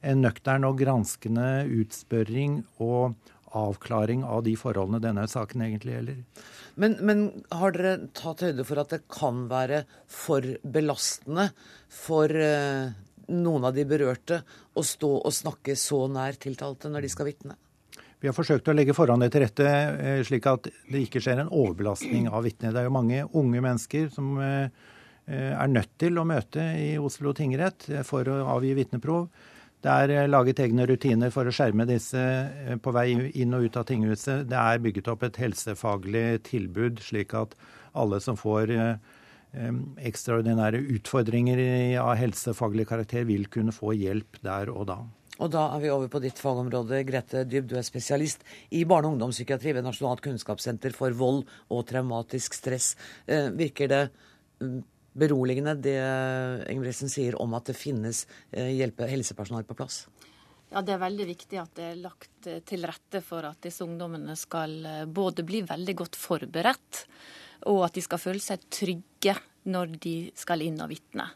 [0.07, 3.19] en nøktern og granskende utspørring og
[3.59, 6.21] avklaring av de forholdene denne saken egentlig gjelder.
[6.81, 11.51] Men, men, har dere tatt høyde for at det kan være for belastende
[11.93, 12.33] for
[13.33, 14.41] noen av de berørte
[14.75, 17.59] å stå og snakke så nær tiltalte når de skal vitne?
[18.23, 21.51] Vi har forsøkt å legge forholdene til rette eh, slik at det ikke skjer en
[21.51, 22.71] overbelastning av vitner.
[22.71, 24.69] Det er jo mange unge mennesker som eh,
[25.27, 29.27] er nødt til å møte i Oslo tingrett for å avgi vitneprov.
[29.83, 33.09] Det er laget egne rutiner for å skjerme disse eh, på vei
[33.43, 34.47] inn og ut av tinghuset.
[34.51, 37.57] Det er bygget opp et helsefaglig tilbud, slik at
[37.99, 38.73] alle som får
[40.01, 41.59] ekstraordinære utfordringer
[42.01, 44.97] av helsefaglig karakter vil kunne få hjelp der og da.
[45.41, 47.01] Og da er vi over på ditt fagområde.
[47.09, 51.43] Grete Dyb, du er spesialist i barne- og ungdomspsykiatri ved Nasjonalt kunnskapssenter for vold
[51.73, 52.95] og traumatisk stress.
[53.27, 54.03] Eh, virker det
[54.61, 55.99] mm, beroligende det
[56.73, 60.07] Ingebrigtsen sier om at det finnes eh, hjelpe helsepersonell på plass?
[60.73, 63.85] Ja, Det er veldig viktig at det er lagt eh, til rette for at disse
[63.85, 67.07] ungdommene skal både bli veldig godt forberedt
[67.71, 69.37] og at de skal føle seg trygge
[69.71, 71.29] når de skal inn og vitne.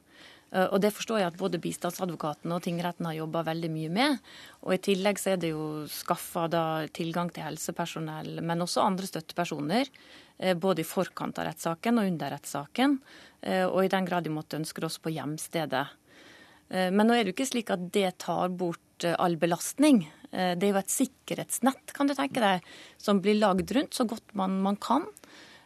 [0.51, 4.19] Eh, og Det forstår jeg at både bistandsadvokaten og tingretten har jobba veldig mye med.
[4.65, 6.49] Og I tillegg så er det jo skaffa
[6.95, 9.91] tilgang til helsepersonell, men også andre støttepersoner.
[10.39, 12.99] Eh, både i forkant av rettssaken og under rettssaken.
[13.47, 15.87] Eh, og i den grad de måtte ønske også på hjemstedet.
[16.67, 20.01] Men nå er det jo ikke slik at det tar bort all belastning.
[20.33, 22.65] Det er jo et sikkerhetsnett, kan du tenke deg,
[22.99, 25.07] som blir lagd rundt så godt man, man kan.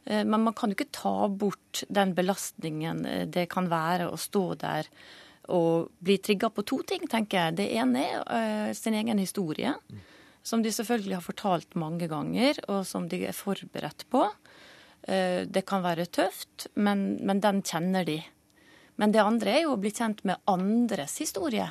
[0.05, 4.21] Eh, men man kan jo ikke ta bort den belastningen eh, det kan være å
[4.21, 4.89] stå der
[5.51, 7.59] og bli trigga på to ting, tenker jeg.
[7.59, 9.73] Det ene er sin egen historie,
[10.47, 14.29] som de selvfølgelig har fortalt mange ganger, og som de er forberedt på.
[15.09, 18.19] Uh, det kan være tøft, men, men, den kjenner de.
[19.01, 21.71] Men det andre er jo å bli kjent med andres historie.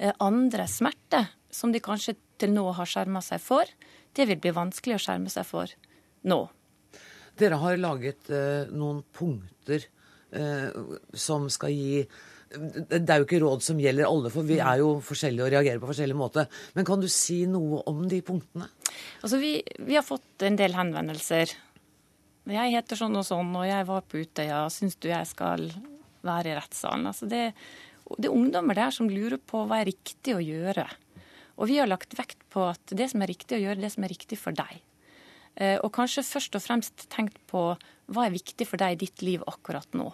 [0.00, 3.68] Uh, andres smerte, som de kanskje til nå har skjerma seg for.
[4.14, 5.70] Det vil bli vanskelig å skjerme seg for
[6.28, 6.40] nå.
[7.38, 9.82] Dere har laget eh, noen punkter
[10.30, 10.70] eh,
[11.18, 12.04] som skal gi
[12.54, 15.80] det er jo ikke råd som gjelder alle, for vi er jo forskjellige og reagerer
[15.82, 16.44] på forskjellig måte.
[16.76, 18.68] Men kan du si noe om de punktene?
[19.24, 21.50] Altså, vi, vi har fått en del henvendelser.
[22.44, 24.64] Jeg heter sånn og sånn, og jeg var på Utøya.
[24.72, 25.70] Syns du jeg skal
[26.24, 27.06] være i rettssalen?
[27.08, 27.46] Altså, det,
[28.18, 30.84] det er ungdommer der som lurer på hva er riktig å gjøre.
[31.56, 34.04] Og vi har lagt vekt på at det som er riktig å gjøre, det som
[34.04, 34.82] er riktig for deg.
[35.54, 37.66] Eh, og kanskje først og fremst tenkt på
[38.12, 40.10] hva er viktig for deg i ditt liv akkurat nå.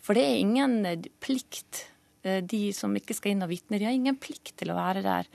[0.00, 1.86] For det er ingen eh, plikt.
[2.24, 5.04] Eh, de som ikke skal inn og vitne, de har ingen plikt til å være
[5.04, 5.28] der.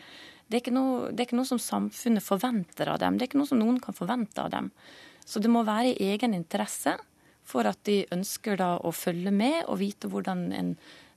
[0.50, 3.16] Det er, noe, det er, ikke noe, som samfunnet forventer av dem.
[3.18, 4.74] Det er ikke noe som noen kan forvente av dem.
[5.26, 6.96] Så det må være i egen interesse
[7.46, 10.72] For at de ønsker da å følge med og vite hvordan en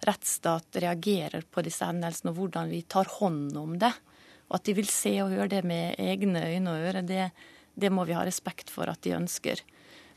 [0.04, 3.90] rettsstat reagerer på disse hendelsene, og hvordan vi tar hånd om det.
[4.48, 7.30] Og at de vil se og høre det med egne øyne og ører, det,
[7.74, 9.64] det må vi ha respekt for at de ønsker.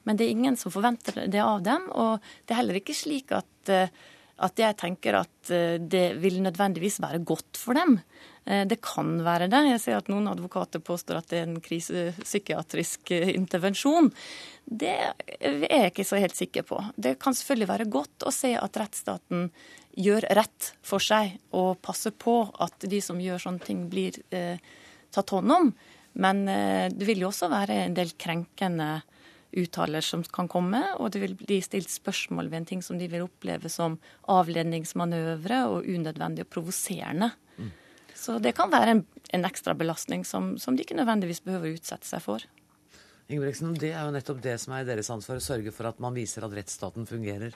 [0.04, 1.88] Men det er ingen som forventer det av dem.
[1.96, 3.94] Og det er heller ikke slik at, eh,
[4.42, 8.00] at jeg tenker at eh, det vil nødvendigvis være godt for dem.
[8.46, 9.64] Eh, det kan være det.
[9.70, 14.12] Jeg ser at noen advokater påstår at det er en krisepsykiatrisk intervensjon.
[14.66, 16.82] Det er jeg ikke så helt sikker på.
[16.96, 19.50] Det kan selvfølgelig være godt å se at rettsstaten
[19.98, 24.62] gjør rett for seg og passer på at de som gjør sånne ting, blir eh,
[25.12, 25.72] tatt hånd om.
[26.22, 29.02] Men eh, det vil jo også være en del krenkende
[29.58, 33.10] uttaler som kan komme, og det vil bli stilt spørsmål ved en ting som de
[33.12, 33.98] vil oppleve som
[34.32, 37.32] avledningsmanøvre og unødvendig og provoserende.
[37.58, 37.70] Mm.
[38.16, 41.80] Så det kan være en, en ekstra belastning som, som, de ikke nødvendigvis behøver å
[41.80, 42.48] utsette seg for.
[43.32, 46.16] Ingebrigtsen, Det er jo nettopp det som er deres ansvar, å sørge for at man
[46.16, 47.56] viser at rettsstaten fungerer.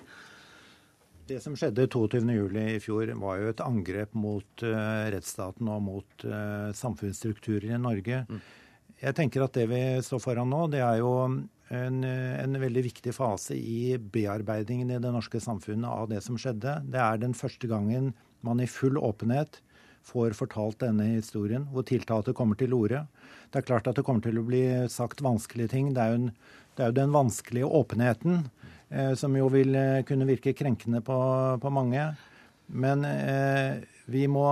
[1.26, 2.60] Det som skjedde 22.07.
[2.76, 8.22] i fjor, var jo et angrep mot uh, rettsstaten og mot uh, samfunnsstrukturer i Norge.
[8.30, 8.44] Mm.
[9.02, 11.12] Jeg tenker at det vi står foran nå, det er jo
[11.74, 16.78] en, en, veldig viktig fase i bearbeidingen i det norske samfunnet av det som skjedde.
[16.94, 18.12] Det er den første gangen
[18.46, 19.62] man i full åpenhet
[20.06, 23.06] får fortalt denne historien, hvor tiltalte kommer til orde.
[23.50, 25.92] Det er klart at det kommer til å bli sagt vanskelige ting.
[25.96, 26.30] Det er jo, en,
[26.78, 28.44] det er jo den vanskelige åpenheten
[28.90, 31.18] eh, som jo vil eh, kunne virke krenkende på,
[31.62, 32.08] på mange.
[32.68, 34.48] Men eh, vi må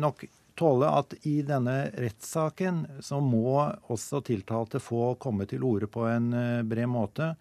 [0.00, 0.24] nok
[0.60, 3.56] tåle at i denne rettssaken så må
[3.92, 7.32] også tiltalte få komme til orde på en eh, bred måte.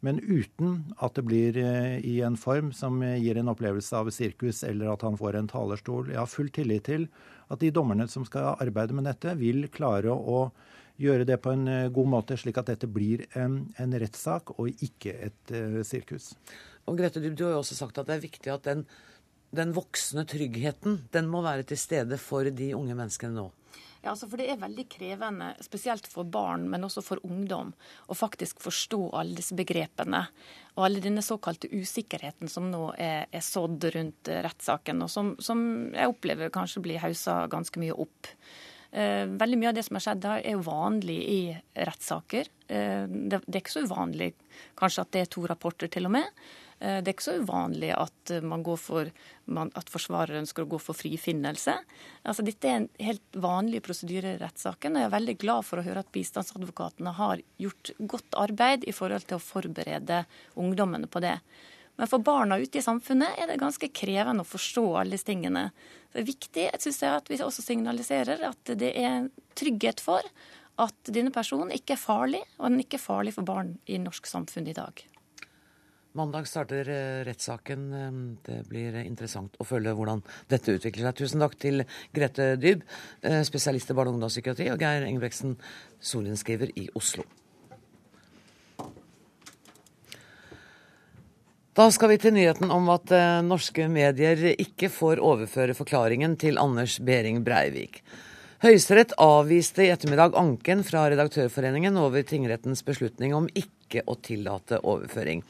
[0.00, 4.62] Men uten at det blir eh, i en form som gir en opplevelse av sirkus,
[4.64, 6.14] eller at han får en talerstol.
[6.14, 7.10] Jeg har full tillit til
[7.50, 10.48] at de dommerne som skal arbeide med dette, vil klare å
[11.00, 14.82] gjøre det på en eh, god måte, slik at dette blir en, en rettssak og
[14.84, 16.34] ikke et uh, sirkus.
[16.88, 18.84] Og Grete, du, du har jo også sagt at det er viktig at den
[19.50, 23.48] den voksne tryggheten, den må være til stede for de unge menneskene nå?
[24.00, 27.74] Ja, altså for Det er veldig krevende, spesielt for barn, men også for ungdom,
[28.08, 30.22] å faktisk forstå alle disse begrepene.
[30.78, 35.60] Og alle denne såkalte usikkerheten som nå er, er sådd rundt rettssaken, og som, som,
[35.92, 38.32] jeg opplever kanskje blir hausa ganske mye opp.
[38.90, 41.40] Eh, veldig mye av det som har skjedd er jo vanlig i
[41.76, 42.48] rettssaker.
[42.72, 44.32] Eh, det, det er ikke så uvanlig
[44.80, 46.40] kanskje at det er to rapporter, til og med.
[46.80, 49.10] Eh, det er ikke så uvanlig at, eh, for,
[49.60, 51.76] at forsvarer ønsker å gå for frifinnelse.
[52.24, 55.80] Altså, dette er en helt vanlig prosedyre i rettssaken, og jeg er veldig glad for
[55.80, 60.24] å høre at bistandsadvokatene har gjort godt arbeid i forhold til å forberede
[60.56, 61.36] ungdommene på det.
[62.00, 65.66] Men for barna ute i samfunnet er det ganske krevende å forstå alle disse tingene.
[66.14, 70.24] Det er viktig synes jeg, at vi også signaliserer at det er trygghet for
[70.80, 74.24] at denne personen ikke er farlig, og den ikke er farlig for barn i norsk
[74.30, 75.09] samfunn i dag.
[76.12, 77.92] Mandag starter eh, rettssaken.
[77.94, 78.14] Eh,
[78.46, 81.18] det blir interessant å følge hvordan dette utvikler seg.
[81.20, 81.84] Tusen takk til
[82.16, 82.82] Grete Dyb,
[83.22, 85.54] eh, spesialist i barne- og ungdomspsykiatri, og Geir Engebreksen,
[86.02, 87.22] sorenskriver i Oslo.
[91.78, 93.12] Da skal vi til nyheten om at
[93.46, 98.02] norske medier ikke får overføre forklaringen til Anders Behring Breivik.
[98.60, 105.44] Høyesterett avviste i ettermiddag anken fra Redaktørforeningen over tingrettens beslutning om ikke å tillate overføring.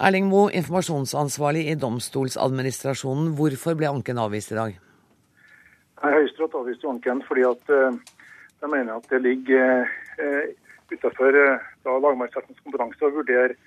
[0.00, 3.34] Erling Moe, informasjonsansvarlig i Domstolsadministrasjonen.
[3.36, 4.78] Hvorfor ble anken avvist i dag?
[6.00, 7.98] Høyesterett avviste anken fordi at uh,
[8.64, 10.46] de mener at det ligger uh,
[10.88, 13.58] utenfor uh, lagmannsrettens kompetanse å vurdere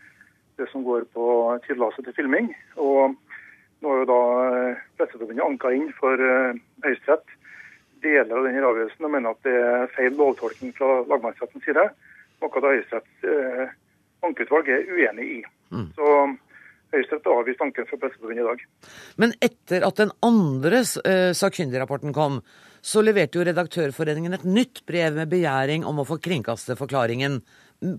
[0.58, 1.30] det som går på
[1.68, 2.50] tillatelse til filming.
[2.82, 3.14] Og
[3.86, 4.22] nå har jo da
[4.98, 7.38] Presseforbundet anka inn for Høyesterett
[8.02, 11.92] deler av denne avgjørelsen og mener at det er feil lovtolkning fra lagmannsrettens side,
[12.42, 13.78] noe da Høyesteretts
[14.26, 15.44] ankeutvalg er uenig i.
[15.74, 15.90] Mm.
[15.98, 16.10] Så
[16.94, 18.64] Høyesterett avviste anken fra Presseforbundet i dag.
[19.22, 22.40] Men etter at den andre uh, sakkyndigrapporten kom,
[22.86, 27.40] så leverte jo Redaktørforeningen et nytt brev med begjæring om å få kringkaste forklaringen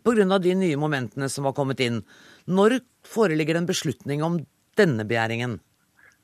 [0.04, 0.38] pga.
[0.38, 2.02] de nye momentene som var kommet inn.
[2.46, 4.38] Når foreligger en beslutning om
[4.78, 5.58] denne begjæringen?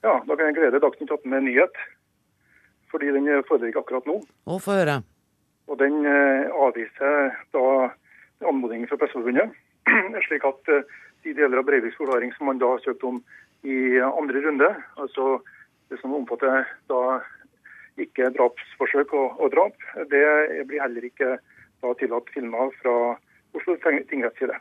[0.04, 1.74] Ja, Da kan jeg glede Dagsnytt 18 med en nyhet.
[2.90, 4.20] Fordi den foreligger akkurat nå.
[4.46, 5.02] Å, få høre.
[5.66, 7.66] Og den uh, avviser da
[8.46, 9.50] anmodningen fra Presseforbundet.
[10.28, 10.70] slik at
[11.24, 13.20] de deler av Breiviks forklaring som man da har søkt om
[13.66, 14.70] i andre runde.
[15.00, 15.40] Altså
[15.90, 17.20] det som omfatter da
[18.00, 19.88] ikke drapsforsøk og, og drap.
[20.12, 21.36] Det blir heller ikke
[21.80, 22.96] da tillatt filmer fra
[23.56, 24.56] Oslo tingretts side.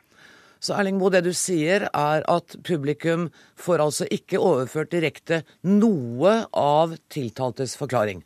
[0.60, 6.34] Så Erling Moe, det du sier er at publikum får altså ikke overført direkte noe
[6.52, 8.26] av tiltaltes forklaring?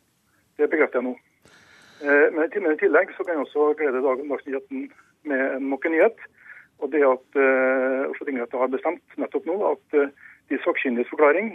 [0.58, 1.14] Det bekrefter jeg nå.
[2.02, 4.88] Eh, men i tillegg så kan jeg også glede Dagsnytt 18
[5.30, 6.26] med nok en nyhet.
[6.82, 7.38] Og det at
[8.10, 9.98] Oslo tingrett har bestemt nettopp nå at
[10.50, 11.52] de sakkyndiges forklaring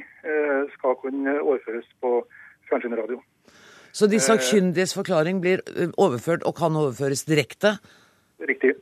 [0.73, 2.13] skal kunne overføres på
[2.69, 3.19] fjernsyn og radio.
[3.91, 5.61] Så de sakkyndiges forklaring blir
[5.97, 7.75] overført og kan overføres direkte?
[8.39, 8.73] Riktig.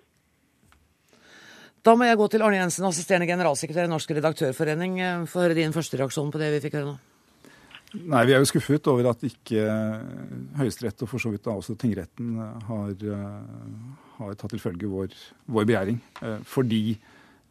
[1.88, 4.98] Da må jeg gå til Arne Jensen, assisterende generalsekretær i Norsk redaktørforening.
[5.32, 6.98] Få høre din første reaksjon på det vi fikk høre nå.
[8.12, 9.64] Nei, Vi er jo skuffet over at ikke
[10.60, 12.36] Høyesterett og for så vidt da også tingretten
[12.68, 12.92] har,
[14.18, 15.14] har tatt til følge vår,
[15.46, 16.00] vår begjæring.
[16.48, 16.98] Fordi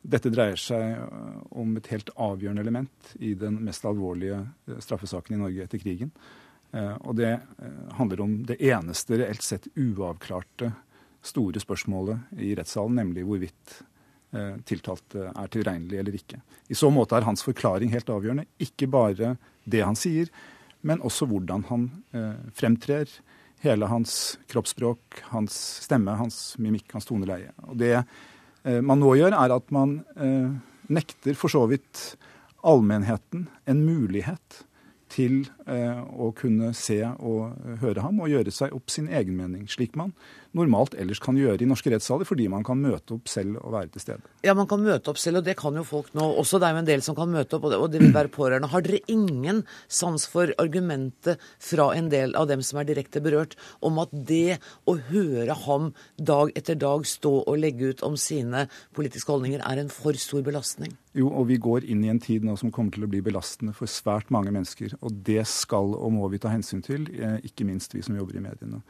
[0.07, 1.01] dette dreier seg
[1.59, 4.39] om et helt avgjørende element i den mest alvorlige
[4.83, 6.13] straffesaken i Norge etter krigen.
[6.77, 7.33] Og det
[7.99, 10.71] handler om det eneste reelt sett uavklarte
[11.27, 13.81] store spørsmålet i rettssalen, nemlig hvorvidt
[14.37, 16.41] Eh, tiltalte er tilregnelig eller ikke.
[16.69, 18.47] I så måte er hans forklaring helt avgjørende.
[18.59, 20.33] Ikke bare det han sier,
[20.83, 23.07] men også hvordan han eh, fremtrer.
[23.67, 27.51] Hele hans kroppsspråk, hans stemme, hans mimikk, hans toneleie.
[27.67, 29.99] Og Det eh, man nå gjør, er at man
[30.87, 32.15] nekter for så vidt
[32.67, 34.63] allmennheten en mulighet
[35.11, 39.95] til å kunne se og høre ham og gjøre seg opp sin egen mening, slik
[39.99, 40.13] man
[40.57, 43.93] normalt ellers kan gjøre i norske rettssaler, fordi man kan møte opp selv og være
[43.95, 44.33] til stede.
[44.47, 46.27] Ja, man kan møte opp selv, og det kan jo folk nå.
[46.41, 48.71] Også det er jo en del som kan møte opp, og det vil være pårørende.
[48.73, 53.57] Har dere ingen sans for argumentet fra en del av dem som er direkte berørt,
[53.85, 58.67] om at det å høre ham dag etter dag stå og legge ut om sine
[58.97, 60.97] politiske holdninger, er en for stor belastning?
[61.17, 63.73] Jo, og vi går inn i en tid nå som kommer til å bli belastende
[63.77, 64.99] for svært mange mennesker.
[65.01, 68.37] Og det skal og må vi ta hensyn til, eh, ikke minst vi som jobber
[68.37, 68.83] i mediene.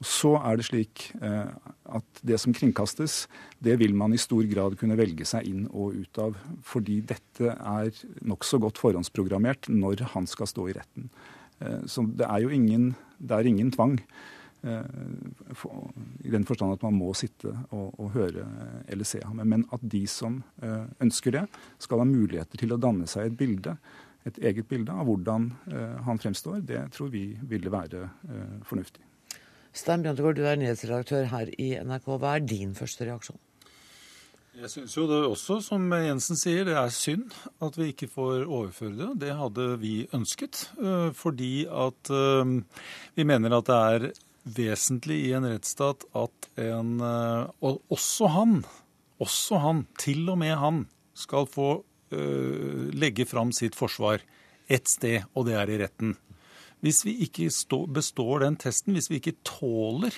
[0.00, 1.50] Så er det slik eh,
[1.92, 3.26] at det som kringkastes,
[3.60, 6.38] det vil man i stor grad kunne velge seg inn og ut av.
[6.64, 7.92] Fordi dette er
[8.24, 11.10] nokså godt forhåndsprogrammert når han skal stå i retten.
[11.60, 13.98] Eh, så det er jo ingen, det er ingen tvang.
[14.64, 14.88] Eh,
[16.24, 18.46] I den forstand at man må sitte og, og, høre
[18.88, 19.44] eller se ham.
[19.44, 20.40] Men at de som
[21.04, 21.44] ønsker det,
[21.76, 23.76] skal ha muligheter til å danne seg et bilde
[24.28, 25.46] et eget bilde av hvordan
[26.04, 28.04] han fremstår, det tror vi ville være
[28.68, 29.00] fornuftig.
[29.76, 32.08] Stein Bjørntegård, du er nyhetsredaktør her i NRK.
[32.18, 33.38] Hva er din første reaksjon?
[34.60, 37.30] Jeg syns jo det også, som Jensen sier, det er synd
[37.62, 39.10] at vi ikke får overføre det.
[39.22, 40.64] Det hadde vi ønsket.
[40.76, 42.56] Eh, fordi at eh,
[43.14, 44.08] vi mener at det er
[44.58, 48.58] vesentlig i en rettsstat at en eh, Og også han,
[49.22, 54.18] også han, til og med han, skal få legge fram sitt forsvar
[54.66, 56.16] ett sted, og det er i retten.
[56.80, 57.50] Hvis vi ikke
[57.92, 60.14] består den testen, hvis vi ikke tåler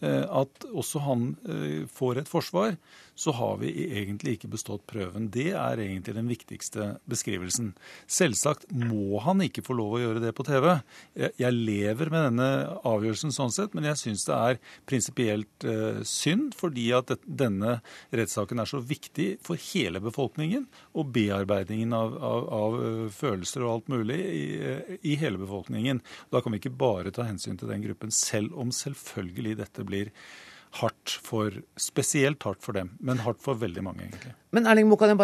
[0.00, 2.76] eh, at også han eh, får et forsvar,
[3.14, 5.28] så har vi egentlig ikke bestått prøven.
[5.30, 7.72] Det er egentlig den viktigste beskrivelsen.
[8.10, 10.70] Selvsagt må han ikke få lov å gjøre det på TV.
[11.14, 12.48] Jeg lever med denne
[12.82, 17.76] avgjørelsen sånn sett, men jeg syns det er prinsipielt uh, synd, fordi at denne
[18.10, 20.66] rettssaken er så viktig for hele befolkningen,
[20.98, 26.02] og bearbeidingen av, av, av uh, følelser og alt mulig i, uh, i hele befolkningen.
[26.34, 30.10] Da kan vi ikke bare ta hensyn til den gruppen, selv om selvfølgelig dette blir
[30.80, 34.34] hardt for Spesielt hardt for dem, men hardt for veldig mange, egentlig.
[34.54, 35.18] Men Erling Moe, kan,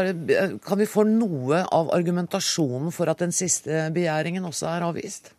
[0.64, 5.32] kan vi få noe av argumentasjonen for at den siste begjæringen også er avvist?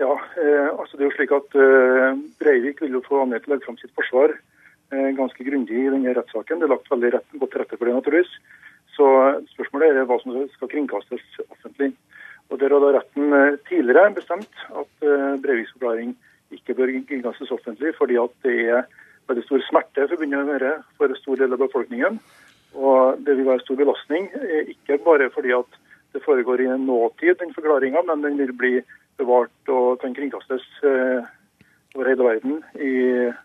[0.00, 3.52] Ja, eh, altså det er jo slik at eh, Breivik vil jo få anledning til
[3.52, 6.62] å legge fram sitt forsvar eh, ganske grundig i denne rettssaken.
[6.62, 8.32] Det er lagt veldig rett, godt til rette for det, naturligvis.
[8.96, 9.10] Så
[9.54, 11.92] spørsmålet er hva som skal kringkastes offentlig.
[12.50, 16.16] Og Der har da retten eh, tidligere bestemt at eh, Breiviks forklaring
[16.54, 18.88] ikke bør kringkastes offentlig, fordi at det er
[19.30, 22.18] veldig stor smerte forbundet med det for en stor del av befolkningen.
[22.74, 24.28] Og det vil være stor belastning,
[24.74, 25.78] ikke bare fordi at
[26.14, 28.72] det foregår i en nåtid, den forklaringa, men den vil bli
[29.20, 31.22] bevart og kan kringkastes eh,
[31.94, 32.92] over hele verden i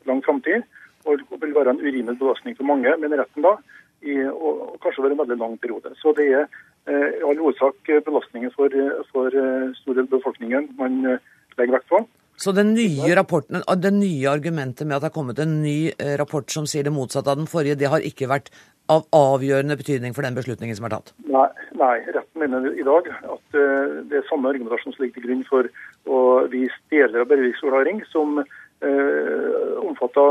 [0.09, 0.65] lang framtid.
[1.05, 3.55] Og det vil være en urimelig belastning for mange, men retten da,
[4.01, 5.93] i, og kanskje over en veldig lang periode.
[6.01, 6.45] Så det er
[6.89, 8.73] eh, i all hovedsak belastningen for,
[9.13, 12.01] for eh, stor del av befolkningen man legger vekt på.
[12.37, 16.15] Så den nye, rapporten, det nye argumentet med at det har kommet en ny eh,
[16.19, 18.51] rapport som sier det motsatte av den forrige, det har ikke vært
[18.91, 21.13] av avgjørende betydning for den beslutningen som er tatt?
[21.25, 21.47] Nei,
[21.79, 25.41] nei retten mener i dag at uh, det er samme argumentasjon som ligger til grunn
[25.47, 25.69] for
[26.05, 26.19] å
[26.51, 30.25] vise deler av Breiviks forklaring, som eh, omfatta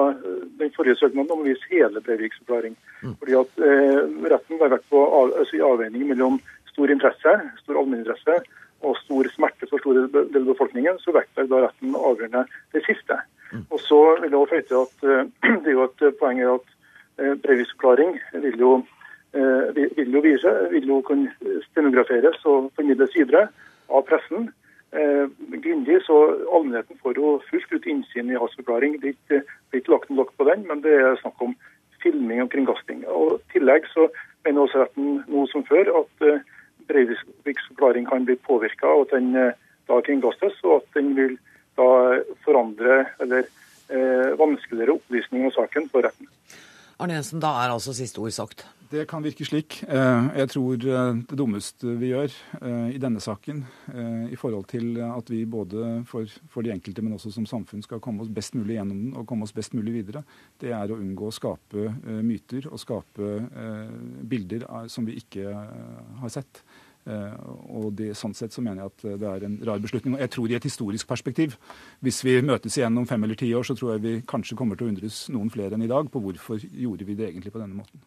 [0.60, 2.76] den forrige søknaden om å vise hele Breiviks forklaring.
[3.02, 3.16] Mm.
[3.18, 6.38] Fordi at eh, Retten har vært på altså avveining mellom
[6.70, 7.34] stor interesse,
[7.64, 8.38] stor allmenninteresse,
[8.84, 13.18] og stor smerte for store deler av befolkningen, så vektlegger da retten avgjørende det siste.
[13.52, 13.64] Mm.
[13.70, 16.66] Og så vil jeg også føye at uh, det er jo et poeng at
[17.20, 18.74] uh, Breiviks forklaring vil jo,
[19.34, 23.48] vil jo vise, vil jo kunne stenograferes og formidles videre
[23.90, 24.52] av pressen.
[24.94, 26.18] Grundig, så
[26.54, 28.94] Allmennheten får jo fullt ut innsyn i hans forklaring.
[29.02, 31.42] Det er ikke, det er ikke lagt en lokk på den, men det er snakk
[31.42, 31.56] om
[32.04, 33.02] filming og kringkasting.
[33.10, 34.06] Og I tillegg så
[34.46, 36.28] mener også retten nå som før at
[36.88, 39.32] Breiviks forklaring kan bli påvirka, og at den
[39.88, 41.36] da kringkastes, og at den vil
[41.78, 41.88] da
[42.44, 43.44] forandre eller
[43.90, 46.28] eh, vanskeligere opplysning av saken for retten.
[46.98, 48.66] Arne Jensen, da er altså siste ord sagt?
[48.94, 49.80] Det kan virke slik.
[49.88, 52.30] Eh, jeg tror eh, det dummeste vi gjør
[52.60, 53.64] eh, i denne saken,
[54.30, 58.02] i forhold til at vi både for, for, de enkelte, men også som samfunn skal
[58.02, 60.24] komme oss best mulig gjennom den og komme oss best mulig videre,
[60.60, 61.90] det er å unngå å skape
[62.24, 63.36] myter og skape
[64.30, 65.52] bilder som vi ikke
[66.20, 66.62] har sett.
[67.04, 67.32] Eh,
[67.76, 70.16] og det, sånn sett så mener jeg at det er en rar beslutning.
[70.16, 71.56] Og jeg tror i et historisk perspektiv,
[72.04, 74.80] hvis vi møtes igjen om fem eller ti år, så tror jeg vi kanskje kommer
[74.80, 77.62] til å undres noen flere enn i dag på hvorfor gjorde vi det egentlig på
[77.62, 78.00] denne måten.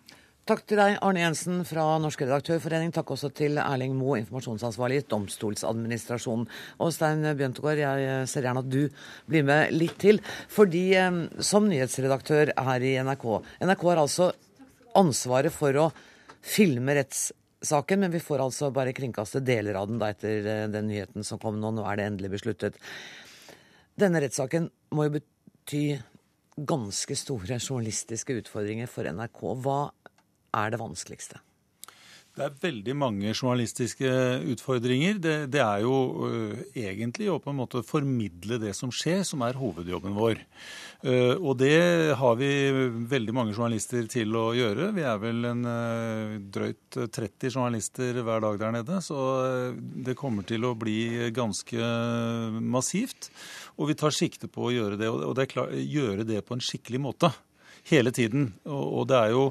[0.48, 2.94] Takk til deg, Arne Jensen fra Norsk redaktørforening.
[2.96, 6.46] Takk også til Erling Moe, informasjonsansvarlig i Domstoladministrasjonen.
[6.80, 8.86] Og Stein Bjøntegård, jeg ser gjerne at du
[9.28, 10.22] blir med litt til.
[10.48, 13.28] Fordi eh, som nyhetsredaktør her i NRK
[13.68, 14.30] NRK har altså
[14.96, 15.90] ansvaret for å
[16.40, 17.28] filme retts
[17.62, 21.26] saken, men vi får altså bare kringkaste deler av den da etter eh, den nyheten
[21.28, 21.72] som kom nå.
[21.74, 22.78] Nå er det endelig besluttet.
[23.98, 25.84] Denne rettssaken må jo bety
[26.58, 29.44] ganske store journalistiske utfordringer for NRK.
[29.66, 29.82] Hva
[30.58, 31.42] er det vanskeligste?
[32.38, 34.10] Det er veldig mange journalistiske
[34.54, 35.16] utfordringer.
[35.18, 39.42] Det, det er jo uh, egentlig å på en måte formidle det som skjer, som
[39.42, 40.44] er hovedjobben vår.
[41.02, 42.50] Uh, og det har vi
[43.10, 44.92] veldig mange journalister til å gjøre.
[44.94, 49.18] Vi er vel en uh, drøyt 30 journalister hver dag der nede, så
[50.06, 51.90] det kommer til å bli ganske
[52.62, 53.32] massivt.
[53.82, 56.62] Og vi tar sikte på å gjøre det, og det klart, gjøre det på en
[56.70, 57.34] skikkelig måte
[57.90, 58.52] hele tiden.
[58.70, 59.46] og, og det er jo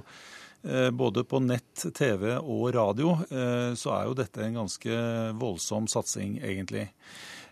[0.92, 4.98] både på nett, TV og radio, eh, så er jo dette en ganske
[5.38, 6.88] voldsom satsing, egentlig.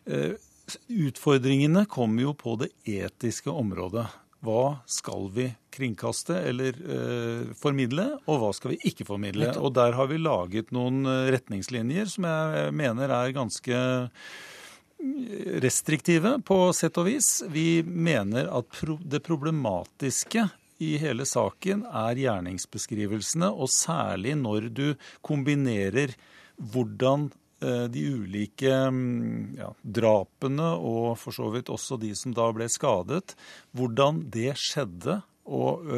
[0.07, 0.35] Eh,
[0.89, 4.07] utfordringene kommer jo på det etiske området.
[4.45, 9.53] Hva skal vi kringkaste eller eh, formidle, og hva skal vi ikke formidle?
[9.61, 13.79] Og der har vi laget noen retningslinjer som jeg mener er ganske
[15.65, 17.43] restriktive på sett og vis.
[17.53, 20.47] Vi mener at det problematiske
[20.83, 24.87] i hele saken er gjerningsbeskrivelsene, og særlig når du
[25.25, 26.15] kombinerer
[26.59, 27.29] hvordan
[27.63, 32.69] eh, de ulike mm, ja, drapene, og for så vidt også de som da ble
[32.73, 33.37] skadet,
[33.77, 35.91] hvordan det skjedde, og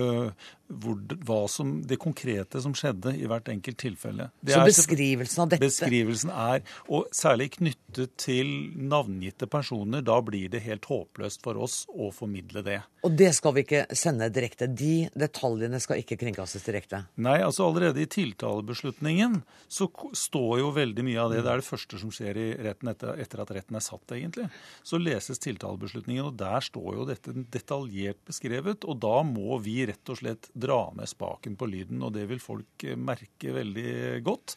[0.70, 4.30] uh, hva som, det konkrete som skjedde i hvert enkelt tilfelle.
[4.40, 10.50] Det så beskrivelsen av dette Beskrivelsen er, og særlig knyttet til navngitte personer, da blir
[10.52, 12.80] det helt håpløst for oss å formidle det.
[13.06, 14.66] Og det skal vi ikke sende direkte?
[14.66, 17.04] De detaljene skal ikke kringkastes direkte?
[17.22, 19.40] Nei, altså allerede i tiltalebeslutningen
[19.70, 19.86] så
[20.16, 21.44] står jo veldig mye av det.
[21.46, 24.48] Det er det første som skjer i retten etter, etter at retten er satt, egentlig.
[24.86, 28.86] Så leses tiltalebeslutningen, og der står jo dette detaljert beskrevet.
[28.88, 32.40] Og da må vi rett og slett dra ned spaken på lyden, og det vil
[32.42, 34.56] folk eh, merke veldig godt.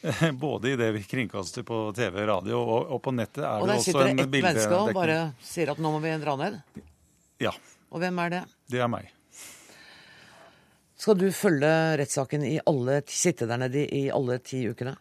[0.44, 3.96] Både i det vi kringkaster på TV, radio og, og på nettet er det også
[4.04, 4.20] en bildedekning.
[4.20, 6.60] Og der sitter det ett menneske og bare sier at nå må vi dra ned?
[7.40, 7.54] Ja.
[7.90, 8.44] Og hvem er det?
[8.70, 9.10] Det er meg.
[11.00, 14.92] Skal du følge rettssaken i alle, sitte der nede i alle ti ukene?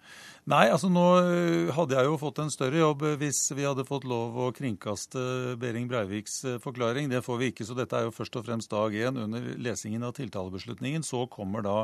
[0.49, 3.85] Nei, altså nå øh, hadde jeg jo fått en større jobb øh, hvis vi hadde
[3.85, 5.21] fått lov å kringkaste
[5.61, 7.11] Behring Breiviks øh, forklaring.
[7.11, 10.07] Det får vi ikke, så dette er jo først og fremst dag én under lesingen
[10.07, 11.05] av tiltalebeslutningen.
[11.05, 11.75] Så kommer da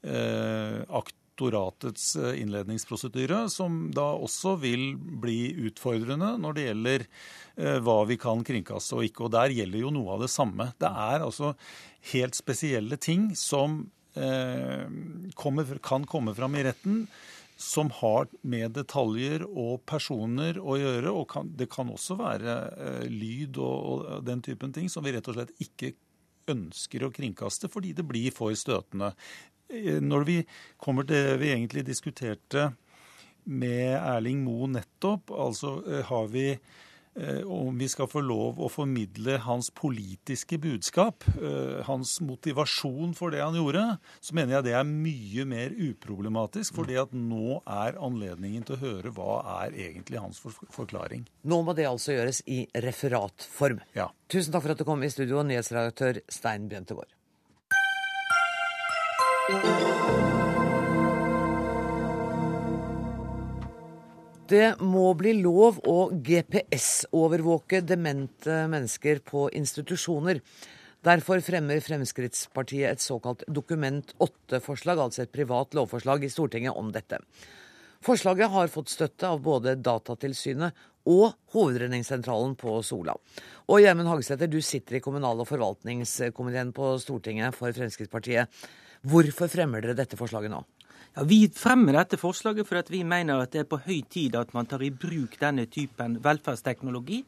[0.00, 8.16] eh, aktoratets innledningsprosedyre, som da også vil bli utfordrende når det gjelder eh, hva vi
[8.22, 9.26] kan kringkaste og ikke.
[9.28, 10.70] Og der gjelder jo noe av det samme.
[10.80, 11.52] Det er altså
[12.14, 13.82] helt spesielle ting som
[14.16, 14.88] eh,
[15.36, 17.02] kommer, kan komme fram i retten
[17.56, 21.12] som har med detaljer og personer å gjøre.
[21.12, 25.14] Og kan, det kan også være eh, lyd og, og, den typen ting som vi
[25.16, 25.94] rett og slett ikke
[26.52, 29.14] ønsker å kringkaste fordi det blir for støtende.
[29.72, 30.40] Eh, når vi
[30.76, 32.70] kommer til det vi egentlig diskuterte
[33.46, 36.50] med Erling Moe nettopp, altså eh, har vi
[37.46, 43.40] om vi skal få lov å formidle hans politiske budskap, eh, hans motivasjon for det
[43.40, 46.74] han gjorde, så mener jeg det er mye mer uproblematisk.
[46.76, 50.40] fordi at nå er anledningen til å høre hva er egentlig hans
[50.70, 51.26] forklaring.
[51.44, 53.80] Nå må det altså gjøres i referatform.
[53.94, 54.10] Ja.
[54.28, 57.12] Tusen takk for at du kom i studio, nyhetsredaktør Stein Bjøntegård.
[64.46, 70.38] Det må bli lov å GPS-overvåke demente mennesker på institusjoner.
[71.02, 77.18] Derfor fremmer Fremskrittspartiet et såkalt Dokument 8-forslag, altså et privat lovforslag i Stortinget om dette.
[78.06, 80.78] Forslaget har fått støtte av både Datatilsynet
[81.10, 83.16] og Hovedredningssentralen på Sola.
[83.66, 88.46] Og Gjermund Hagesæter, du sitter i kommunal- og forvaltningskomiteen på Stortinget for Fremskrittspartiet.
[89.06, 90.62] Hvorfor fremmer dere dette forslaget nå?
[91.16, 94.52] Ja, Vi fremmer dette forslaget fordi vi mener at det er på høy tid at
[94.52, 97.22] man tar i bruk denne typen velferdsteknologi.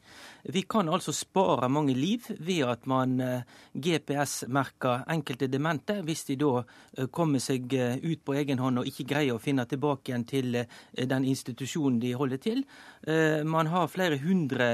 [0.53, 6.36] Vi kan altså spare mange liv ved at man eh, GPS-merker enkelte demente, hvis de
[6.36, 10.12] da eh, kommer seg eh, ut på egen hånd og ikke greier å finne tilbake
[10.12, 10.61] igjen til
[10.93, 12.62] den institusjonen de holder til.
[13.49, 14.66] Man har flere hundre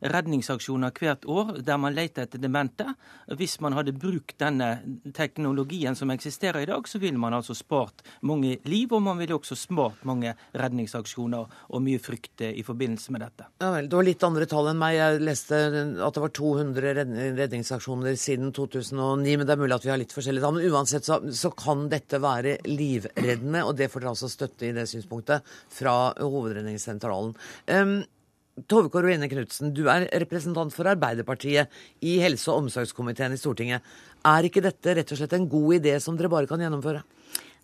[0.00, 2.86] redningsaksjoner hvert år der man leter etter demente.
[3.36, 4.70] Hvis man hadde brukt denne
[5.14, 9.36] teknologien som eksisterer i dag, så ville man altså spart mange liv, og man ville
[9.36, 13.48] også spart mange redningsaksjoner og mye frykt i forbindelse med dette.
[13.62, 14.96] Ja vel, Det var litt andre tall enn meg.
[14.96, 15.60] Jeg leste
[16.06, 16.96] at det var 200
[17.36, 20.58] redningsaksjoner siden 2009, men det er mulig at vi har litt forskjellige tall.
[20.58, 24.74] Men uansett så, så kan dette være livreddende, og det får dere altså støtte i
[24.76, 27.34] det synspunktet fra Hovedredningssentralen.
[27.70, 27.98] Um,
[28.64, 31.68] Tove Karoline Knutsen, du er representant for Arbeiderpartiet
[32.00, 33.84] i helse- og omsorgskomiteen i Stortinget.
[34.24, 37.02] Er ikke dette rett og slett en god idé som dere bare kan gjennomføre?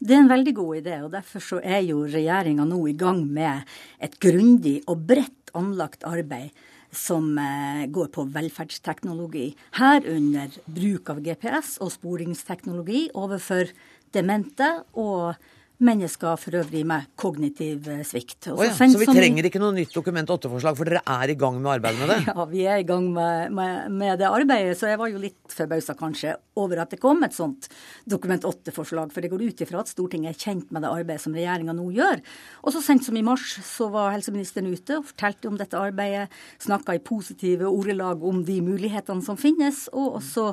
[0.02, 3.20] Det er en veldig god idé, og derfor så er jo regjeringa nå i gang
[3.22, 3.68] med
[4.02, 6.50] et grundig og bredt anlagt arbeid
[6.90, 13.70] som eh, går på velferdsteknologi, herunder bruk av GPS og sporingsteknologi overfor
[14.12, 15.38] demente og
[15.84, 18.48] mennesker for øvrig med kognitiv eh, svikt.
[18.52, 21.58] Oh ja, så vi trenger ikke noe nytt Dokument 8-forslag, for dere er i gang
[21.60, 22.18] med arbeidet med det?
[22.32, 25.56] Ja, vi er i gang med, med, med det arbeidet, så jeg var jo litt
[25.56, 27.68] forbausa kanskje over at det kom et sånt
[28.08, 29.12] Dokument 8-forslag.
[29.12, 31.88] For det går ut ifra at Stortinget er kjent med det arbeidet som regjeringa nå
[31.96, 32.22] gjør.
[32.62, 36.28] Og så sent som i mars så var helseministeren ute og fortalte om dette arbeidet,
[36.62, 40.52] snakka i positive ordelag om de mulighetene som finnes, og også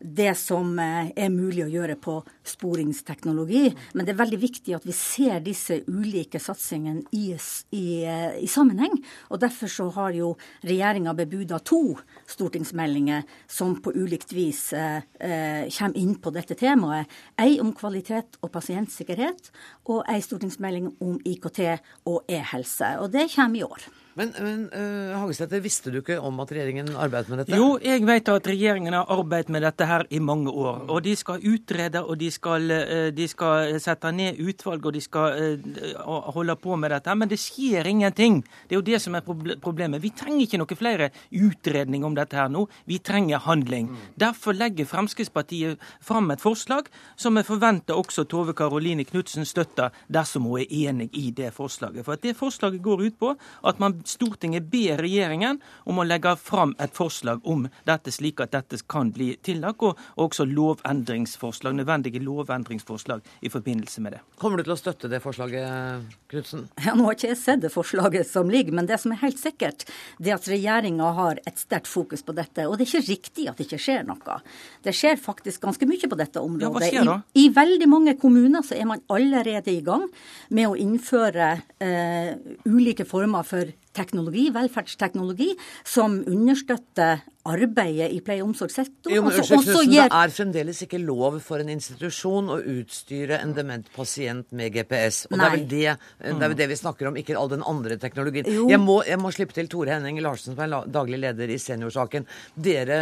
[0.00, 3.68] det som eh, er mulig å gjøre på sporingsteknologi.
[3.94, 7.32] Men det er veldig viktig at vi ser disse ulike satsingene i,
[7.76, 8.96] i, eh, i sammenheng.
[9.32, 10.34] Og derfor så har jo
[10.66, 11.82] regjeringa bebuda to
[12.30, 17.08] stortingsmeldinger som på ulikt vis eh, eh, kommer inn på dette temaet.
[17.40, 19.50] Ei om kvalitet og pasientsikkerhet,
[19.88, 21.64] og ei stortingsmelding om IKT
[22.08, 22.96] og e-helse.
[23.02, 23.88] Og det kommer i år.
[24.18, 27.58] Men, men uh, Hagesæter, visste du ikke om at regjeringen arbeidet med dette?
[27.58, 30.80] Jo, jeg vet at regjeringen har arbeidet med dette her i mange år.
[30.90, 35.02] Og de skal utrede, og de skal, uh, de skal sette ned utvalg, og de
[35.04, 37.14] skal uh, holde på med dette.
[37.14, 38.40] Men det skjer ingenting.
[38.66, 39.22] Det er jo det som er
[39.62, 40.02] problemet.
[40.02, 42.64] Vi trenger ikke noe flere utredning om dette her nå.
[42.90, 43.92] Vi trenger handling.
[44.18, 50.50] Derfor legger Fremskrittspartiet fram et forslag som jeg forventer også Tove Karoline Knutsen støtter, dersom
[50.50, 52.02] hun er enig i det forslaget.
[52.02, 56.34] For at det forslaget går ut på at man Stortinget ber regjeringen om å legge
[56.40, 62.22] fram et forslag om dette, slik at dette kan bli tillagt, og også lovendringsforslag, nødvendige
[62.24, 64.22] lovendringsforslag i forbindelse med det.
[64.40, 66.66] Kommer du til å støtte det forslaget, Knutsen?
[66.84, 69.40] Ja, nå har ikke jeg sett det forslaget som ligger, men det som er helt
[69.40, 69.84] sikkert,
[70.18, 72.66] det er at regjeringa har et sterkt fokus på dette.
[72.66, 74.38] Og det er ikke riktig at det ikke skjer noe.
[74.84, 76.64] Det skjer faktisk ganske mye på dette området.
[76.64, 77.18] Ja, hva skjer da?
[77.34, 80.06] I, I, veldig mange kommuner så er man allerede i gang
[80.54, 81.50] med å innføre
[81.84, 82.32] eh,
[82.68, 85.52] ulike former for teknologi, velferdsteknologi,
[85.86, 89.14] som understøtter arbeidet i pleie- og omsorgssektoren.
[89.14, 90.08] Jo, men unnskyld, Knudsen, gir...
[90.08, 95.22] Det er fremdeles ikke lov for en institusjon å utstyre en dement pasient med GPS.
[95.30, 95.82] Og det er, det,
[96.20, 98.48] det er, vel det, vi snakker om, ikke all den andre teknologien.
[98.48, 102.28] Jeg må, jeg må, slippe til Tore Henning Larsen, som er daglig leder i Seniorsaken.
[102.68, 102.98] Dere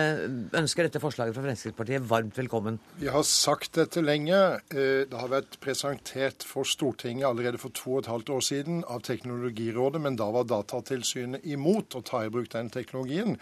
[0.56, 2.78] ønsker dette forslaget fra Fremskrittspartiet varmt velkommen.
[3.00, 4.38] Vi har sagt dette lenge.
[4.70, 8.82] Eh, det har vært presentert for Stortinget allerede for to og et halvt år siden
[8.86, 10.46] av Teknologirådet, men da var
[10.86, 13.36] Datatilsynet imot å ta i bruk den teknologien.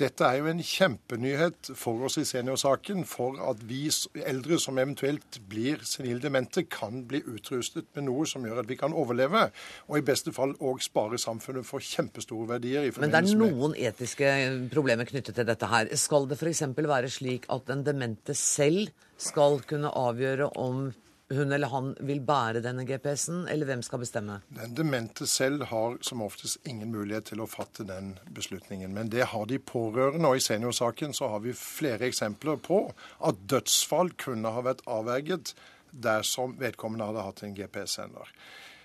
[0.00, 3.84] Dette er jo en kjempenyhet for oss i seniorsaken, for at vi
[4.24, 8.96] eldre som eventuelt blir senildemente, kan bli utrustet med noe som gjør at vi kan
[8.96, 9.46] overleve,
[9.88, 12.88] og i beste fall òg spare samfunnet for kjempestore verdier.
[13.00, 14.32] Men det er noen etiske
[14.72, 15.92] problemer knyttet til dette her.
[16.00, 16.64] Skal det f.eks.
[16.76, 20.90] være slik at den demente selv skal kunne avgjøre om
[21.36, 24.40] hun eller han vil bære denne GPS-en, eller hvem skal bestemme?
[24.56, 28.94] Den demente selv har som oftest ingen mulighet til å fatte den beslutningen.
[28.94, 32.84] Men det har de pårørende, og i seniorsaken så har vi flere eksempler på
[33.24, 35.54] at dødsfall kunne ha vært avverget
[35.92, 38.28] dersom vedkommende hadde hatt en GPS-sender.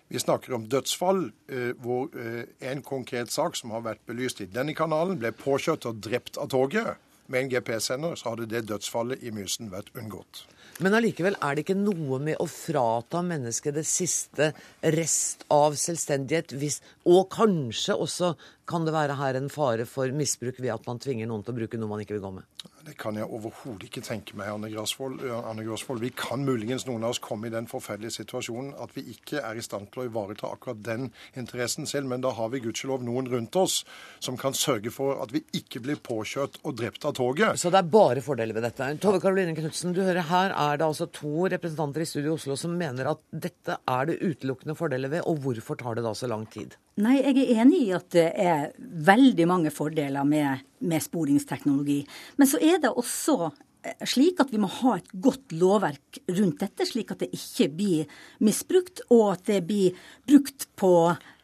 [0.07, 4.47] Vi snakker om dødsfall, eh, hvor eh, en konkret sak som har vært belyst i
[4.47, 6.95] denne kanalen, ble påkjørt og drept av toget.
[7.27, 10.45] Med en GPS-sender så hadde det dødsfallet i Mysen vært unngått.
[10.83, 14.51] Men allikevel er det ikke noe med å frata mennesket det siste
[14.93, 18.35] rest av selvstendighet, hvis, og kanskje også
[18.69, 21.59] kan det være her en fare for misbruk ved at man tvinger noen til å
[21.61, 22.67] bruke noe man ikke vil gå med?
[22.87, 25.19] Det kan jeg overhodet ikke tenke meg, Anne Grasvold.
[25.19, 25.99] Anne Grasvold.
[25.99, 29.59] Vi kan muligens noen av oss komme i den forferdelige situasjonen at vi ikke er
[29.59, 33.27] i stand til å ivareta akkurat den interessen selv, men da har vi gudskjelov noen
[33.33, 33.81] rundt oss
[34.23, 37.59] som kan sørge for at vi ikke blir påkjørt og drept av toget.
[37.59, 38.89] Så det er bare fordeler ved dette.
[39.03, 42.79] Tove Karoline Knutsen, du hører her er det altså to representanter i Studio Oslo som
[42.79, 46.47] mener at dette er det utelukkende fordeler ved, og hvorfor tar det da så lang
[46.55, 46.79] tid?
[46.97, 48.71] Nei, jeg er enig i at det er
[49.05, 51.99] veldig mange fordeler med, med sporingsteknologi.
[52.41, 53.51] Men så er det også
[53.83, 57.69] eh, slik at vi må ha et godt lovverk rundt dette, slik at det ikke
[57.77, 59.97] blir misbrukt, og at det blir
[60.27, 60.93] brukt på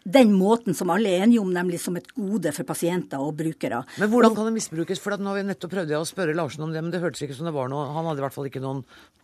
[0.03, 3.83] den måten som alle er enige om, nemlig som et gode for pasienter og brukere.
[4.01, 4.99] Men hvordan kan det misbrukes?
[4.99, 7.37] For nå har vi nettopp prøvd å spørre Larsen om det, men det hørtes ikke
[7.37, 8.81] som det var noe Han hadde i hvert fall ikke noen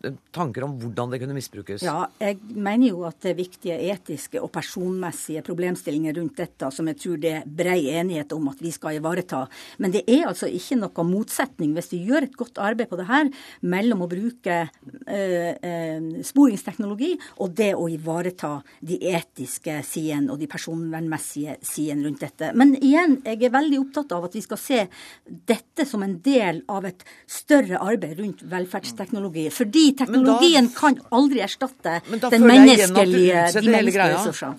[0.07, 1.83] eh, tanker om hvordan det kunne misbrukes.
[1.83, 6.87] Ja, jeg mener jo at det er viktige etiske og personmessige problemstillinger rundt dette som
[6.91, 9.43] jeg tror det er brei enighet om at vi skal ivareta.
[9.83, 13.09] Men det er altså ikke noe motsetning, hvis vi gjør et godt arbeid på det
[13.09, 13.31] her,
[13.67, 18.55] mellom å bruke øh, øh, sporingsteknologi og det å ivareta
[18.85, 22.51] de etiske sidene og de personlige personvernmessige siden rundt dette.
[22.55, 24.79] Men igjen, jeg er veldig opptatt av at vi skal se
[25.25, 29.49] dette som en del av et større arbeid rundt velferdsteknologi.
[29.53, 34.55] Fordi teknologien da, kan aldri erstatte den menneskelige, de menneskelige ressursene.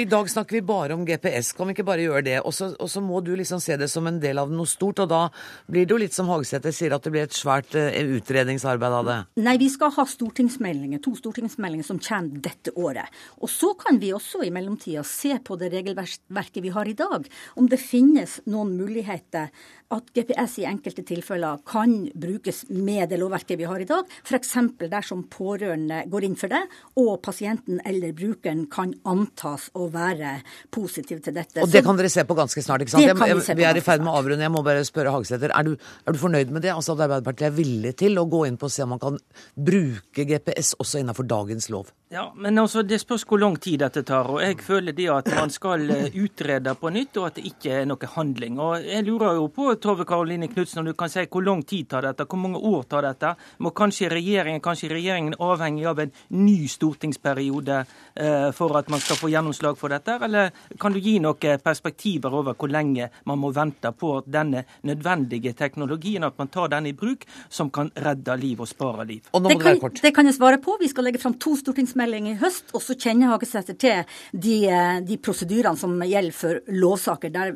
[0.00, 2.38] I dag snakker vi bare om GPS, kan vi ikke bare gjøre det?
[2.44, 5.22] Og så må du liksom se det som en del av noe stort, og da
[5.70, 9.18] blir det jo litt som Hagsæter sier, at det blir et svært utredningsarbeid av det?
[9.44, 13.10] Nei, vi skal ha stortingsmeldinger, to stortingsmeldinger som kommer dette året.
[13.40, 17.26] Og så kan vi også i mellomtida se på det regelverket vi har i dag,
[17.56, 19.50] om det finnes noen muligheter
[19.90, 24.06] at GPS i enkelte tilfeller kan brukes med det lovverket vi har i dag.
[24.24, 24.52] F.eks.
[24.90, 26.62] dersom pårørende går inn for det,
[27.00, 30.36] og pasienten eller brukeren kan antas å være
[30.70, 31.64] positiv til dette.
[31.64, 33.06] Og det kan dere se på ganske snart, ikke sant?
[33.08, 34.46] Jeg, jeg, vi vi, er i ferd med å avrunde.
[34.46, 36.74] Jeg må bare spørre Hagesæter, er, er, du fornøyd med det?
[36.74, 39.18] Altså at Arbeiderpartiet er villig til å gå inn på å se om man kan
[39.54, 41.90] bruke GPS også innenfor dagens lov?
[42.10, 44.26] Ja, men altså, Det spørs hvor lang tid dette tar.
[44.30, 47.82] og Jeg føler det at man skal eh, utrede på nytt, og at det ikke
[47.82, 48.58] er noe handling.
[48.58, 51.88] Og Jeg lurer jo på Tove Karoline Knutsen, om du kan si hvor lang tid
[51.88, 52.26] tar dette?
[52.28, 53.32] Hvor mange år tar dette?
[53.64, 57.80] Må kanskje regjeringen, kanskje regjeringen avhengig av en ny stortingsperiode
[58.56, 60.16] for at man skal få gjennomslag for dette?
[60.24, 60.50] Eller
[60.80, 66.24] kan du gi noen perspektiver over hvor lenge man må vente på denne nødvendige teknologien,
[66.26, 69.30] at man tar den i bruk, som kan redde liv og spare liv?
[69.32, 70.76] Og det, kan, det kan jeg svare på.
[70.80, 75.00] Vi skal legge fram to stortingsmeldinger i høst, og så kjenner Hagesæter til de, eh,
[75.06, 77.54] de prosedyrene som gjelder for lovsaker der,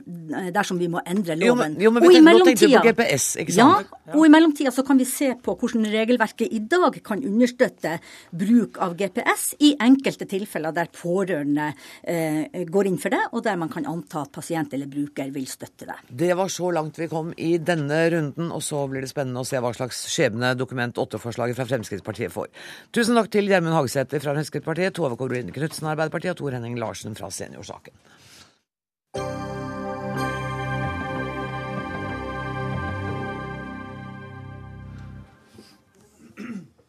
[0.55, 1.47] dersom vi må endre loven.
[1.49, 3.71] Jo, men, jo, men i mellomtida GPS, ja,
[4.15, 7.99] og i mellomtida så kan vi se på hvordan regelverket i dag kan understøtte
[8.35, 11.71] bruk av GPS i enkelte tilfeller der pårørende
[12.03, 15.47] eh, går inn for det, og der man kan anta at pasient eller bruker vil
[15.51, 15.99] støtte det.
[16.09, 19.49] Det var så langt vi kom i denne runden, og så blir det spennende å
[19.49, 22.51] se hva slags skjebne Dokument 8-forslaget fra Fremskrittspartiet får.
[22.95, 27.17] Tusen takk til Gjermund Hagesæter fra Fremskrittspartiet, Tove Kårin Knutsen Arbeiderpartiet og Tor Henning Larsen
[27.19, 27.95] fra Seniorsaken.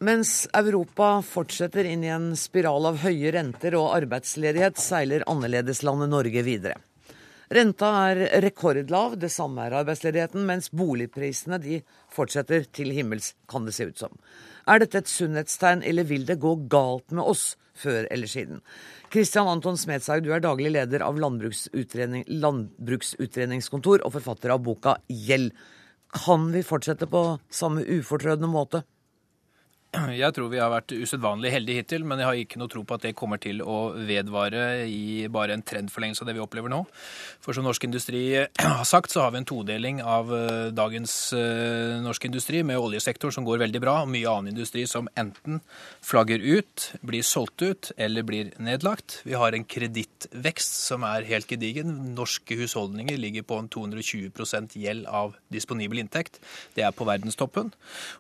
[0.03, 6.41] Mens Europa fortsetter inn i en spiral av høye renter og arbeidsledighet, seiler annerledeslandet Norge
[6.43, 6.81] videre.
[7.55, 11.77] Renta er rekordlav, det samme er arbeidsledigheten, mens boligprisene de
[12.11, 14.17] fortsetter til himmels, kan det se ut som.
[14.67, 18.59] Er dette et sunnhetstegn, eller vil det gå galt med oss før eller siden?
[19.13, 25.53] Kristian Anton Smedshaug, du er daglig leder av Landbruksutredning, Landbruksutredningskontor og forfatter av boka Gjeld.
[26.15, 27.23] Kan vi fortsette på
[27.53, 28.83] samme ufortrødne måte?
[30.15, 32.97] Jeg tror vi har vært usedvanlig heldige hittil, men jeg har ikke noe tro på
[32.97, 36.81] at det kommer til å vedvare i bare en trendforlengelse av det vi opplever nå.
[37.43, 42.01] For som Norsk Industri har sagt, så har vi en todeling av eh, dagens uh,
[42.03, 45.61] norsk industri, med oljesektor som går veldig bra, og mye annen industri som enten
[46.05, 49.19] flagger ut, blir solgt ut eller blir nedlagt.
[49.27, 51.93] Vi har en kredittvekst som er helt gedigen.
[52.17, 56.41] Norske husholdninger ligger på en 220% gjeld av disponibel inntekt.
[56.75, 57.71] Det er på verdenstoppen.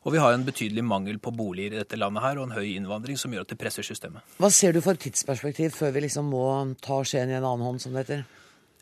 [0.05, 2.55] Og vi har en betydelig mangel på bolig boliger i dette landet her, og en
[2.55, 4.21] høy innvandring som gjør at det presser systemet.
[4.37, 7.81] Hva ser du for tidsperspektiv før vi liksom må ta skjeen i en annen hånd,
[7.81, 8.25] som det heter?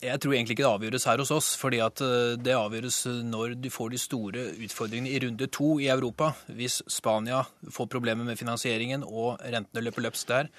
[0.04, 3.54] Jeg tror egentlig ikke det avgjøres her hos oss, fordi at eh, det avgjøres når
[3.64, 6.34] du får de store utfordringene i runde to i Europa.
[6.52, 10.50] Hvis Spania får problemer med finansieringen og rentene løper løpsk der,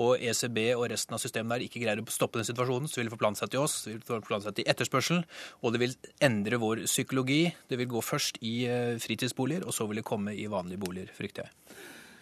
[0.00, 3.10] og ECB og resten av systemet der ikke greier å stoppe den situasjonen, så vil
[3.10, 5.20] det forplante seg til oss, det vil forplante seg til etterspørsel,
[5.60, 7.42] og det vil endre vår psykologi.
[7.68, 11.12] Det vil gå først i eh, fritidsboliger, og så vil det komme i vanlige boliger,
[11.12, 11.58] frykter jeg.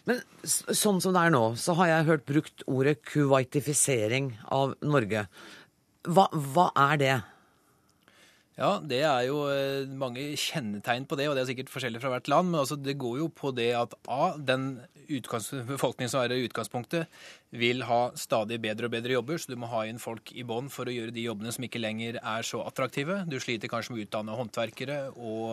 [0.09, 5.27] Men sånn som det er nå, så har jeg hørt brukt ordet kuwaitifisering av Norge.
[6.09, 7.19] Hva, hva er det?
[8.59, 12.11] Ja, det er jo eh, mange kjennetegn på det, og det er sikkert forskjellig fra
[12.13, 12.51] hvert land.
[12.51, 14.75] Men altså, det går jo på det at A, den
[15.09, 17.11] befolkningen som er i utgangspunktet,
[17.53, 20.71] vil ha stadig bedre og bedre jobber, så du må ha inn folk i bånn
[20.73, 23.19] for å gjøre de jobbene som ikke lenger er så attraktive.
[23.29, 25.51] Du sliter kanskje med å utdanne håndverkere og,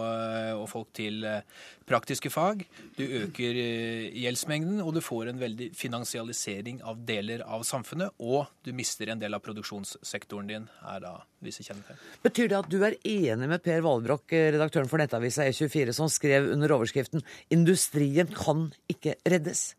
[0.61, 1.43] og folk til eh,
[1.89, 2.63] praktiske fag.
[2.95, 8.15] Du øker eh, gjeldsmengden, og du får en veldig finansialisering av deler av samfunnet.
[8.23, 11.99] Og du mister en del av produksjonssektoren din, er da visse kjennetegn.
[12.23, 16.49] Betyr det at du er enig med Per Valbrokk, redaktøren for nettavisa E24, som skrev
[16.53, 19.73] under overskriften 'Industrien kan ikke reddes'?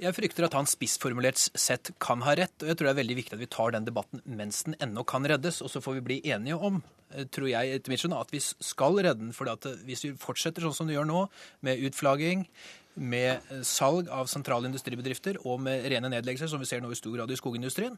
[0.00, 3.16] Jeg frykter at han spissformulert sett kan ha rett, og jeg tror det er veldig
[3.18, 5.60] viktig at vi tar den debatten mens den ennå kan reddes.
[5.60, 6.78] Og så får vi bli enige om,
[7.12, 9.34] eh, tror jeg etter mitt skjønn, at vi skal redde den.
[9.36, 11.26] For eh, hvis vi fortsetter sånn som du gjør nå,
[11.60, 12.46] med utflagging,
[12.94, 17.14] med salg av sentrale industribedrifter og med rene nedleggelser, som vi ser nå i stor
[17.16, 17.96] grad i skogindustrien,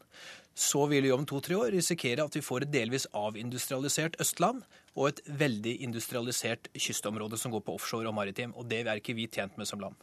[0.55, 4.63] så vil vi om to-tre år risikere at vi får et delvis avindustrialisert Østland
[4.93, 8.53] og et veldig industrialisert kystområde som går på offshore og maritim.
[8.57, 9.97] Og det er ikke vi tjent med som land.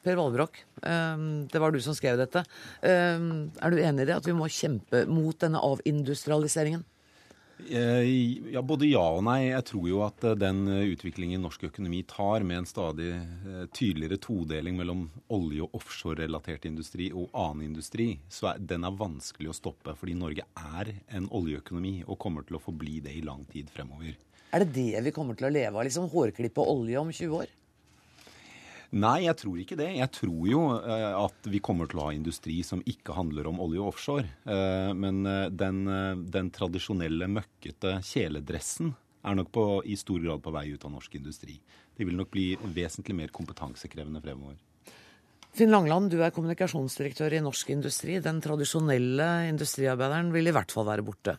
[0.00, 2.40] Per Valbrokk, ehm, det var du som skrev dette.
[2.80, 6.86] Ehm, er du enig i det, at vi må kjempe mot denne avindustrialiseringen?
[7.68, 9.50] Eh, ja, Både ja og nei.
[9.50, 14.20] Jeg tror jo at eh, den utviklingen norsk økonomi tar, med en stadig eh, tydeligere
[14.22, 15.04] todeling mellom
[15.34, 19.94] olje- og offshorerelatert industri og annen industri, så er, den er vanskelig å stoppe.
[19.98, 24.16] Fordi Norge er en oljeøkonomi og kommer til å forbli det i lang tid fremover.
[24.50, 25.84] Er det det vi kommer til å leve av?
[25.86, 27.59] liksom Hårklippe olje om 20 år?
[28.90, 29.92] Nei, jeg tror ikke det.
[30.00, 33.60] Jeg tror jo eh, at vi kommer til å ha industri som ikke handler om
[33.62, 34.26] olje og offshore.
[34.42, 35.84] Eh, men eh, den,
[36.26, 38.90] den tradisjonelle møkkete kjeledressen
[39.22, 41.54] er nok på, i stor grad på vei ut av norsk industri.
[41.94, 44.58] Det vil nok bli vesentlig mer kompetansekrevende fremover.
[45.54, 48.20] Finn Langland, du er kommunikasjonsdirektør i Norsk Industri.
[48.22, 51.34] Den tradisjonelle industriarbeideren vil i hvert fall være borte.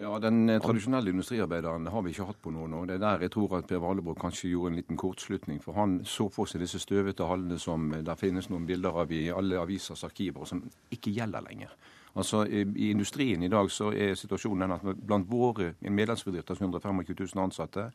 [0.00, 2.86] Ja, Den eh, tradisjonelle industriarbeideren har vi ikke hatt på noen år.
[2.88, 5.60] Det er der jeg tror at Per Valebrok kanskje gjorde en liten kortslutning.
[5.62, 9.12] For han så for seg disse støvete hallene som eh, der finnes noen bilder av
[9.14, 11.76] i alle avisers arkiver, som ikke gjelder lenger.
[12.14, 17.14] Altså, I industrien i dag så er situasjonen den at blant våre medlemsbedrifter som 125
[17.34, 17.88] 000 ansatte,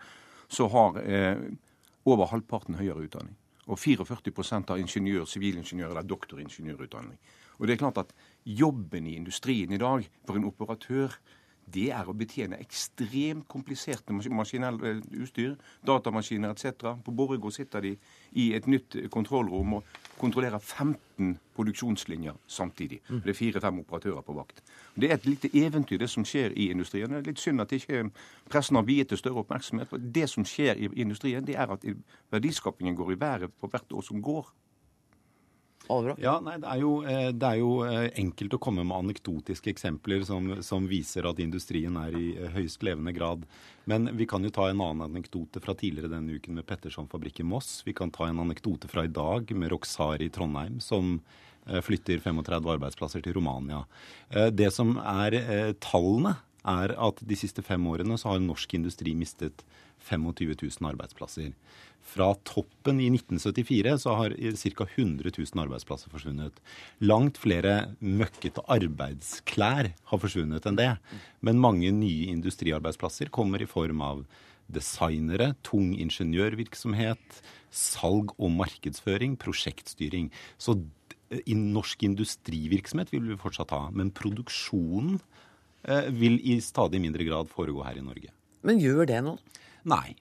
[0.47, 1.43] så har eh,
[2.05, 3.35] over halvparten høyere utdanning.
[3.67, 7.19] Og 44% har ingeniør, sivilingeniør eller doktoringeniørutdanning.
[7.59, 11.15] Og det er klart at Jobben i industrien i dag for en operatør
[11.73, 15.55] det er å betjene ekstremt kompliserte maskinelle eh, utstyr,
[15.85, 16.95] datamaskiner etc.
[17.05, 17.95] På Borregaard sitter de
[18.39, 23.01] i et nytt kontrollrom og kontrollerer 15 produksjonslinjer samtidig.
[23.09, 23.21] Mm.
[23.25, 24.63] Det er fire-fem operatører på vakt.
[24.95, 27.11] Det er et lite eventyr, det som skjer i industrien.
[27.11, 28.05] Det er litt synd at ikke
[28.51, 29.89] pressen har viet det større oppmerksomhet.
[29.91, 31.85] For det som skjer i industrien, det er at
[32.31, 34.51] verdiskapingen går i været for hvert år som går.
[36.21, 39.71] Ja, nei, det er, jo, eh, det er, jo, eh, enkelt å komme med anekdotiske
[39.71, 43.47] eksempler som, som, viser at industrien er i eh, høyst levende grad.
[43.89, 47.41] Men vi kan jo ta en annen anekdote fra tidligere denne uken med Petterson fabrikk
[47.41, 47.79] i Moss.
[47.87, 51.17] Vi kan ta en anekdote fra i dag med Roxar i Trondheim, som
[51.85, 53.83] flytter 35 arbeidsplasser til Romania.
[54.29, 55.35] Det som er
[55.83, 56.31] tallene,
[56.65, 59.61] er at de siste fem årene så har norsk industri mistet
[60.07, 61.53] 25 000 arbeidsplasser.
[62.09, 64.85] Fra toppen i 1974 så har ca.
[64.95, 66.59] 100 000 arbeidsplasser forsvunnet.
[67.03, 70.93] Langt flere møkkete arbeidsklær har forsvunnet enn det.
[71.45, 74.23] Men mange nye industriarbeidsplasser kommer i form av
[74.69, 77.41] designere, tung ingeniørvirksomhet,
[77.73, 80.29] salg og markedsføring, prosjektstyring.
[80.61, 80.77] Så
[81.29, 85.19] i norsk industrivirksomhet vil vi fortsatt ha, men produksjonen
[85.85, 88.33] eh, vil i stadig mindre grad foregå her i Norge.
[88.65, 89.59] Men gjør det noe?
[89.83, 90.15] Nei.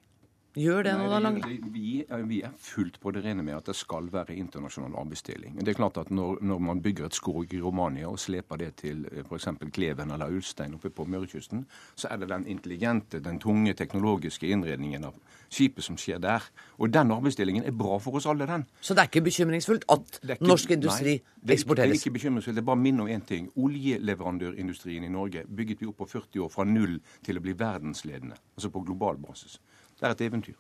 [0.59, 1.43] Gjør det noe, da, Lange?
[1.73, 5.59] Vi, vi, er fullt på det rene med at det skal være internasjonal arbeidsdeling.
[5.61, 8.73] Det er klart at når, når man bygger et skog i Romania og sleper det
[8.83, 9.49] til eh, f.eks.
[9.75, 15.07] Kleven eller Ulstein oppe på Mørekysten, så er det den intelligente, den tunge teknologiske innredningen
[15.09, 15.17] av
[15.49, 16.45] skipet som skjer der.
[16.79, 18.67] Og den arbeidsdelingen er bra for oss alle, den.
[18.81, 21.93] Så det er ikke bekymringsfullt at ikke, norsk industri nei, det, eksporteres?
[21.93, 22.59] Det er ikke bekymringsfullt.
[22.59, 23.49] Det er bare minn om én ting.
[23.57, 28.39] Oljeleverandørindustrien i Norge bygget vi opp på 40 år fra null til å bli verdensledende,
[28.57, 29.59] altså på global basis.
[30.01, 30.55] Det er et eventyr.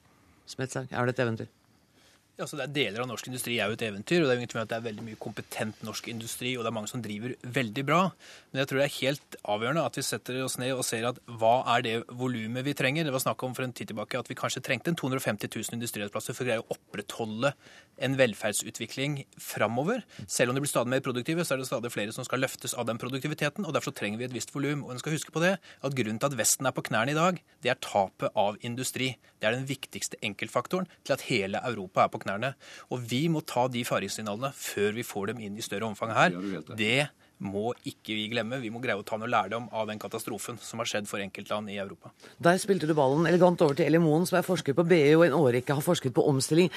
[0.46, 1.46] Smetsang, er det et eventyr?
[2.38, 4.36] Ja, så det er Deler av norsk industri er jo et eventyr, og det er
[4.36, 6.90] jo ingen tvil at det er veldig mye kompetent norsk industri, og det er mange
[6.90, 7.96] som driver veldig bra.
[8.52, 11.18] Men jeg tror det er helt avgjørende at vi setter oss ned og ser at
[11.40, 13.08] hva er det volumet vi trenger.
[13.08, 15.80] Det var snakk om for en tid tilbake at vi kanskje trengte en 250 000
[15.80, 17.50] industriarbeidsplasser for å greie å opprettholde
[18.06, 20.06] en velferdsutvikling framover.
[20.30, 22.76] Selv om det blir stadig mer produktive, så er det stadig flere som skal løftes
[22.78, 24.86] av den produktiviteten, og derfor trenger vi et visst volum.
[24.86, 27.18] Og en skal huske på det, at grunnen til at Vesten er på knærne i
[27.18, 29.16] dag, det er tapet av industri.
[29.42, 32.54] Det er den viktigste enkeltfaktoren til at hele Europa er på knærne knærne.
[32.92, 36.36] Og vi må ta de faringssignalene før vi får dem inn i større omfang her.
[36.76, 37.08] Det
[37.38, 38.58] må ikke vi glemme.
[38.62, 41.70] Vi må greie å ta noe lærdom av den katastrofen som har skjedd for enkeltland
[41.70, 42.10] i Europa.
[42.42, 45.28] Der spilte du ballen elegant over til Eli Moen, som er forsker på BI og
[45.28, 46.70] en årrekke har forsket på omstilling.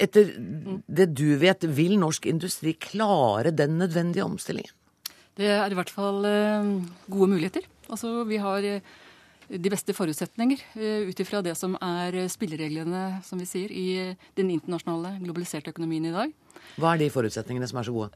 [0.00, 0.32] Etter
[0.88, 4.72] det du vet, vil norsk industri klare den nødvendige omstillingen?
[5.36, 6.68] Det er i hvert fall eh,
[7.12, 7.66] gode muligheter.
[7.92, 8.94] Altså, vi har eh,
[9.48, 10.62] de beste forutsetninger
[11.06, 16.14] ut ifra det som er spillereglene, som vi sier, i den internasjonale globaliserte økonomien i
[16.14, 16.34] dag.
[16.80, 18.10] Hva er de forutsetningene som er så gode?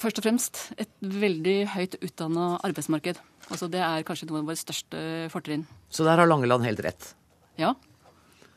[0.00, 3.20] Først og fremst et veldig høyt utdanna arbeidsmarked.
[3.52, 5.66] Altså Det er kanskje noe av våre største fortrinn.
[5.92, 7.12] Så der har Langeland helt rett?
[7.60, 7.74] Ja.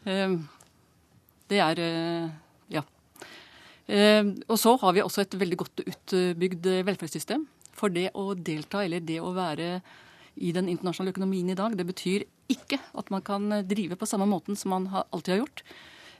[0.09, 0.47] Ehm,
[1.51, 2.29] det er eh,
[2.73, 2.83] Ja.
[4.49, 7.45] Og så har vi også et veldig godt utbygd velferdssystem.
[7.77, 9.77] For det å delta, eller det å være
[10.37, 14.27] i den internasjonale økonomien i dag, det betyr ikke at man kan drive på samme
[14.29, 15.63] måten som man alltid har gjort.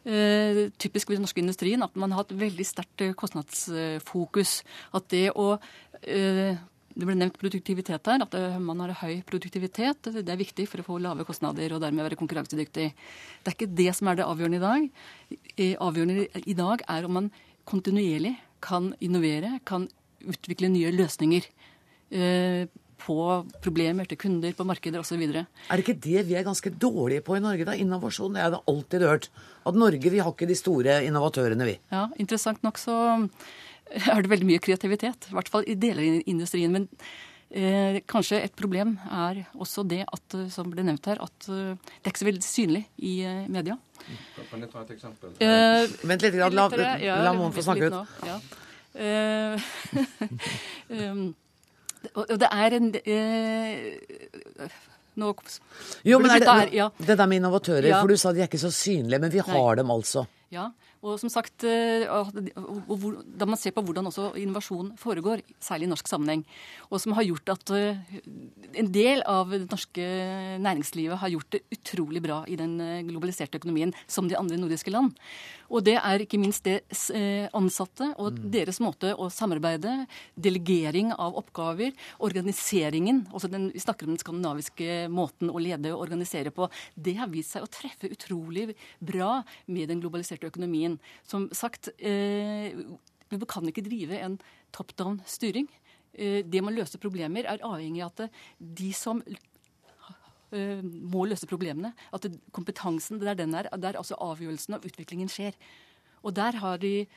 [0.07, 4.61] Uh, typisk ved den norske industrien at man har hatt veldig sterkt eh, kostnadsfokus.
[4.95, 6.53] At det å uh,
[6.97, 8.23] Det ble nevnt produktivitet her.
[8.23, 10.07] At man har høy produktivitet.
[10.15, 12.87] Det er viktig for å få lave kostnader og dermed være konkurransedyktig.
[13.43, 14.87] Det er ikke det som er det avgjørende i dag.
[15.85, 17.29] Avgjørende i dag er om man
[17.69, 18.33] kontinuerlig
[18.65, 19.85] kan innovere, kan
[20.25, 21.45] utvikle nye løsninger.
[22.97, 25.21] På problemer til kunder, på markeder osv.
[25.21, 27.75] Er det ikke det vi er ganske dårlige på i Norge, da?
[27.77, 28.33] Innovasjon.
[28.33, 29.29] Det hadde jeg alltid hørt.
[29.67, 31.77] At Norge, vi har ikke de store innovatørene, vi.
[31.93, 32.97] Ja, interessant nok så
[33.95, 35.29] er det veldig mye kreativitet.
[35.29, 36.73] I hvert fall i deler av industrien.
[36.73, 36.87] Men
[37.49, 41.73] eh, kanskje et problem er også det at, eh, som ble nevnt her, at uh,
[41.77, 43.17] det er ikke så veldig synlig i
[43.51, 43.77] media.
[44.51, 45.33] Kan jeg ta et eksempel?
[45.43, 46.69] Eh, Vent litt, la, la,
[47.25, 48.15] la, Moen få snakke ut.
[48.27, 48.39] Ja.
[51.01, 51.27] um,
[52.15, 54.77] Og det er en eh,
[55.17, 55.33] nå,
[56.05, 56.89] Jo, men er det, ja.
[56.97, 58.01] det der med innovatører, ja.
[58.01, 59.79] for du sa de er ikke så synlige, men vi har Nei.
[59.81, 60.27] dem altså.
[60.53, 60.69] Ja,
[61.05, 66.07] og som sagt, eh, Da man ser på hvordan også innovasjon foregår, særlig i norsk
[66.07, 66.45] sammenheng,
[66.89, 67.97] og som har gjort at eh,
[68.73, 70.01] en del av det norske
[70.59, 74.91] næringslivet har gjort det utrolig bra i den eh, globaliserte økonomien, som de andre nordiske
[74.91, 75.13] land.
[75.69, 76.81] Og det er ikke minst det
[77.57, 78.45] ansatte og mm.
[78.53, 80.05] deres måte å samarbeide,
[80.35, 81.93] delegering av oppgaver,
[82.23, 86.69] organiseringen altså den, Vi snakker om den skandinaviske måten å lede og organisere på.
[86.95, 90.97] Det har vist seg å treffe utrolig bra med den globaliserte økonomien.
[91.27, 92.73] Som sagt, eh,
[93.29, 94.39] vi kan ikke drive en
[94.71, 95.67] top down styring.
[96.13, 99.37] Eh, det med å løse problemer er avhengig av at de som eh,
[100.51, 105.57] må løse problemene, at kompetansen det er den er, der altså avgjørelsen av utviklingen skjer.
[106.23, 107.07] Og der har de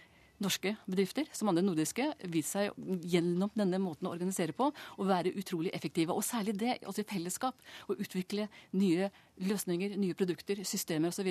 [0.40, 2.72] norske bedrifter, som andre nordiske, vist seg
[3.12, 6.16] gjennom denne måten å organisere på å være utrolig effektive.
[6.16, 9.10] Og særlig det, også i fellesskap, å utvikle nye
[9.44, 11.28] løsninger, nye produkter, systemer osv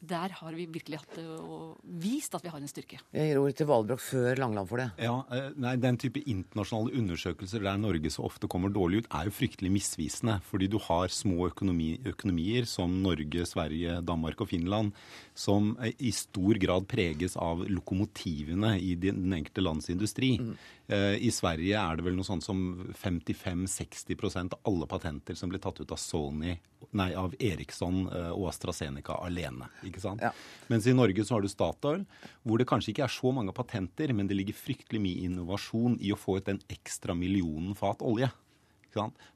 [0.00, 3.00] der har vi virkelig hatt det og vist at vi har en styrke.
[3.14, 4.88] Jeg gir ordet til Valbrok før Langland for det.
[5.02, 9.28] Ja, eh, nei, Den type internasjonale undersøkelser der Norge så ofte kommer dårlig ut, er
[9.28, 10.38] jo fryktelig misvisende.
[10.46, 14.92] Fordi du har små økonomi, økonomier som Norge, Sverige, Danmark og Finland,
[15.34, 20.36] som eh, i stor grad preges av lokomotivene i den enkelte lands industri.
[20.38, 20.54] Mm.
[20.88, 25.60] Eh, I Sverige er det vel noe sånt som 55-60% av alle patenter som blir
[25.60, 26.54] tatt ut av Sony,
[26.96, 29.68] nei, av Eriksson eh, og AstraZeneca alene.
[29.86, 30.24] ikke sant?
[30.24, 30.32] Ja.
[30.72, 32.04] Mens i Norge så har du Statoil,
[32.42, 36.12] hvor det kanskje ikke er så mange patenter, men det ligger fryktelig mye innovasjon i
[36.14, 38.30] å få ut den ekstra millionen fat olje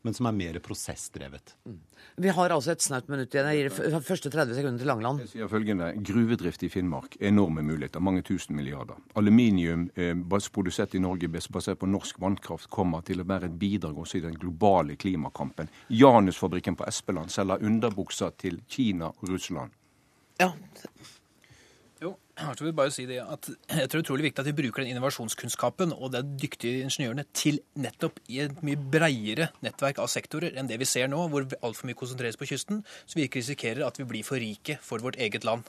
[0.02, 1.54] men som er mer prosessdrevet.
[1.68, 1.78] Mm.
[2.24, 3.48] Vi har altså et snaut minutt igjen.
[3.52, 5.22] Jeg gir første 30 sekunder til Langeland.
[5.24, 5.92] Jeg sier følgende.
[6.02, 8.02] Gruvedrift i Finnmark, enorme muligheter.
[8.04, 8.98] Mange tusen milliarder.
[9.20, 10.14] Aluminium eh,
[10.52, 14.26] produsert i Norge basert på norsk vannkraft kommer til å være et bidrag også i
[14.26, 15.70] den globale klimakampen.
[15.88, 19.72] Janusfabrikken på Espeland selger underbukser til Kina og Russland.
[20.40, 20.52] Ja,
[22.40, 24.82] jeg vil bare si det at jeg tror det er utrolig viktig at vi bruker
[24.82, 30.56] den innovasjonskunnskapen og de dyktige ingeniørene til nettopp i et mye breiere nettverk av sektorer
[30.56, 33.84] enn det vi ser nå, hvor altfor mye konsentreres på kysten, så vi ikke risikerer
[33.86, 35.68] at vi blir for rike for vårt eget land.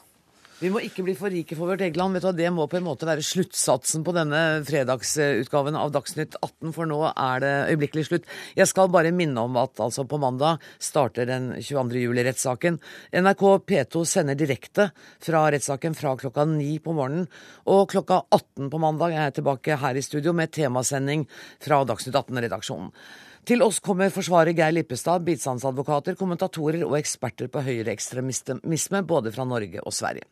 [0.63, 2.15] Vi må ikke bli for rike for vårt eget land.
[2.15, 6.71] Vet du, det må på en måte være sluttsatsen på denne fredagsutgaven av Dagsnytt 18,
[6.71, 8.29] for nå er det øyeblikkelig slutt.
[8.55, 12.05] Jeg skal bare minne om at altså på mandag starter den 22.
[12.05, 12.79] juli-rettssaken.
[13.11, 14.87] NRK P2 sender direkte
[15.27, 17.27] fra rettssaken fra klokka ni på morgenen.
[17.67, 21.27] Og klokka 18 på mandag er jeg tilbake her i studio med temasending
[21.59, 22.95] fra Dagsnytt 18-redaksjonen.
[23.43, 29.83] Til oss kommer forsvarer Geir Lippestad, bistandsadvokater, kommentatorer og eksperter på høyreekstremisme både fra Norge
[29.83, 30.23] og Sverige.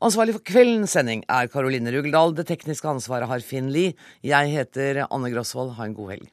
[0.00, 2.32] Ansvarlig for kveldens sending er Karoline Rugeldal.
[2.38, 3.92] Det tekniske ansvaret har Finn Lie.
[4.24, 5.74] Jeg heter Anne Grosvold.
[5.76, 6.28] Ha en god helg.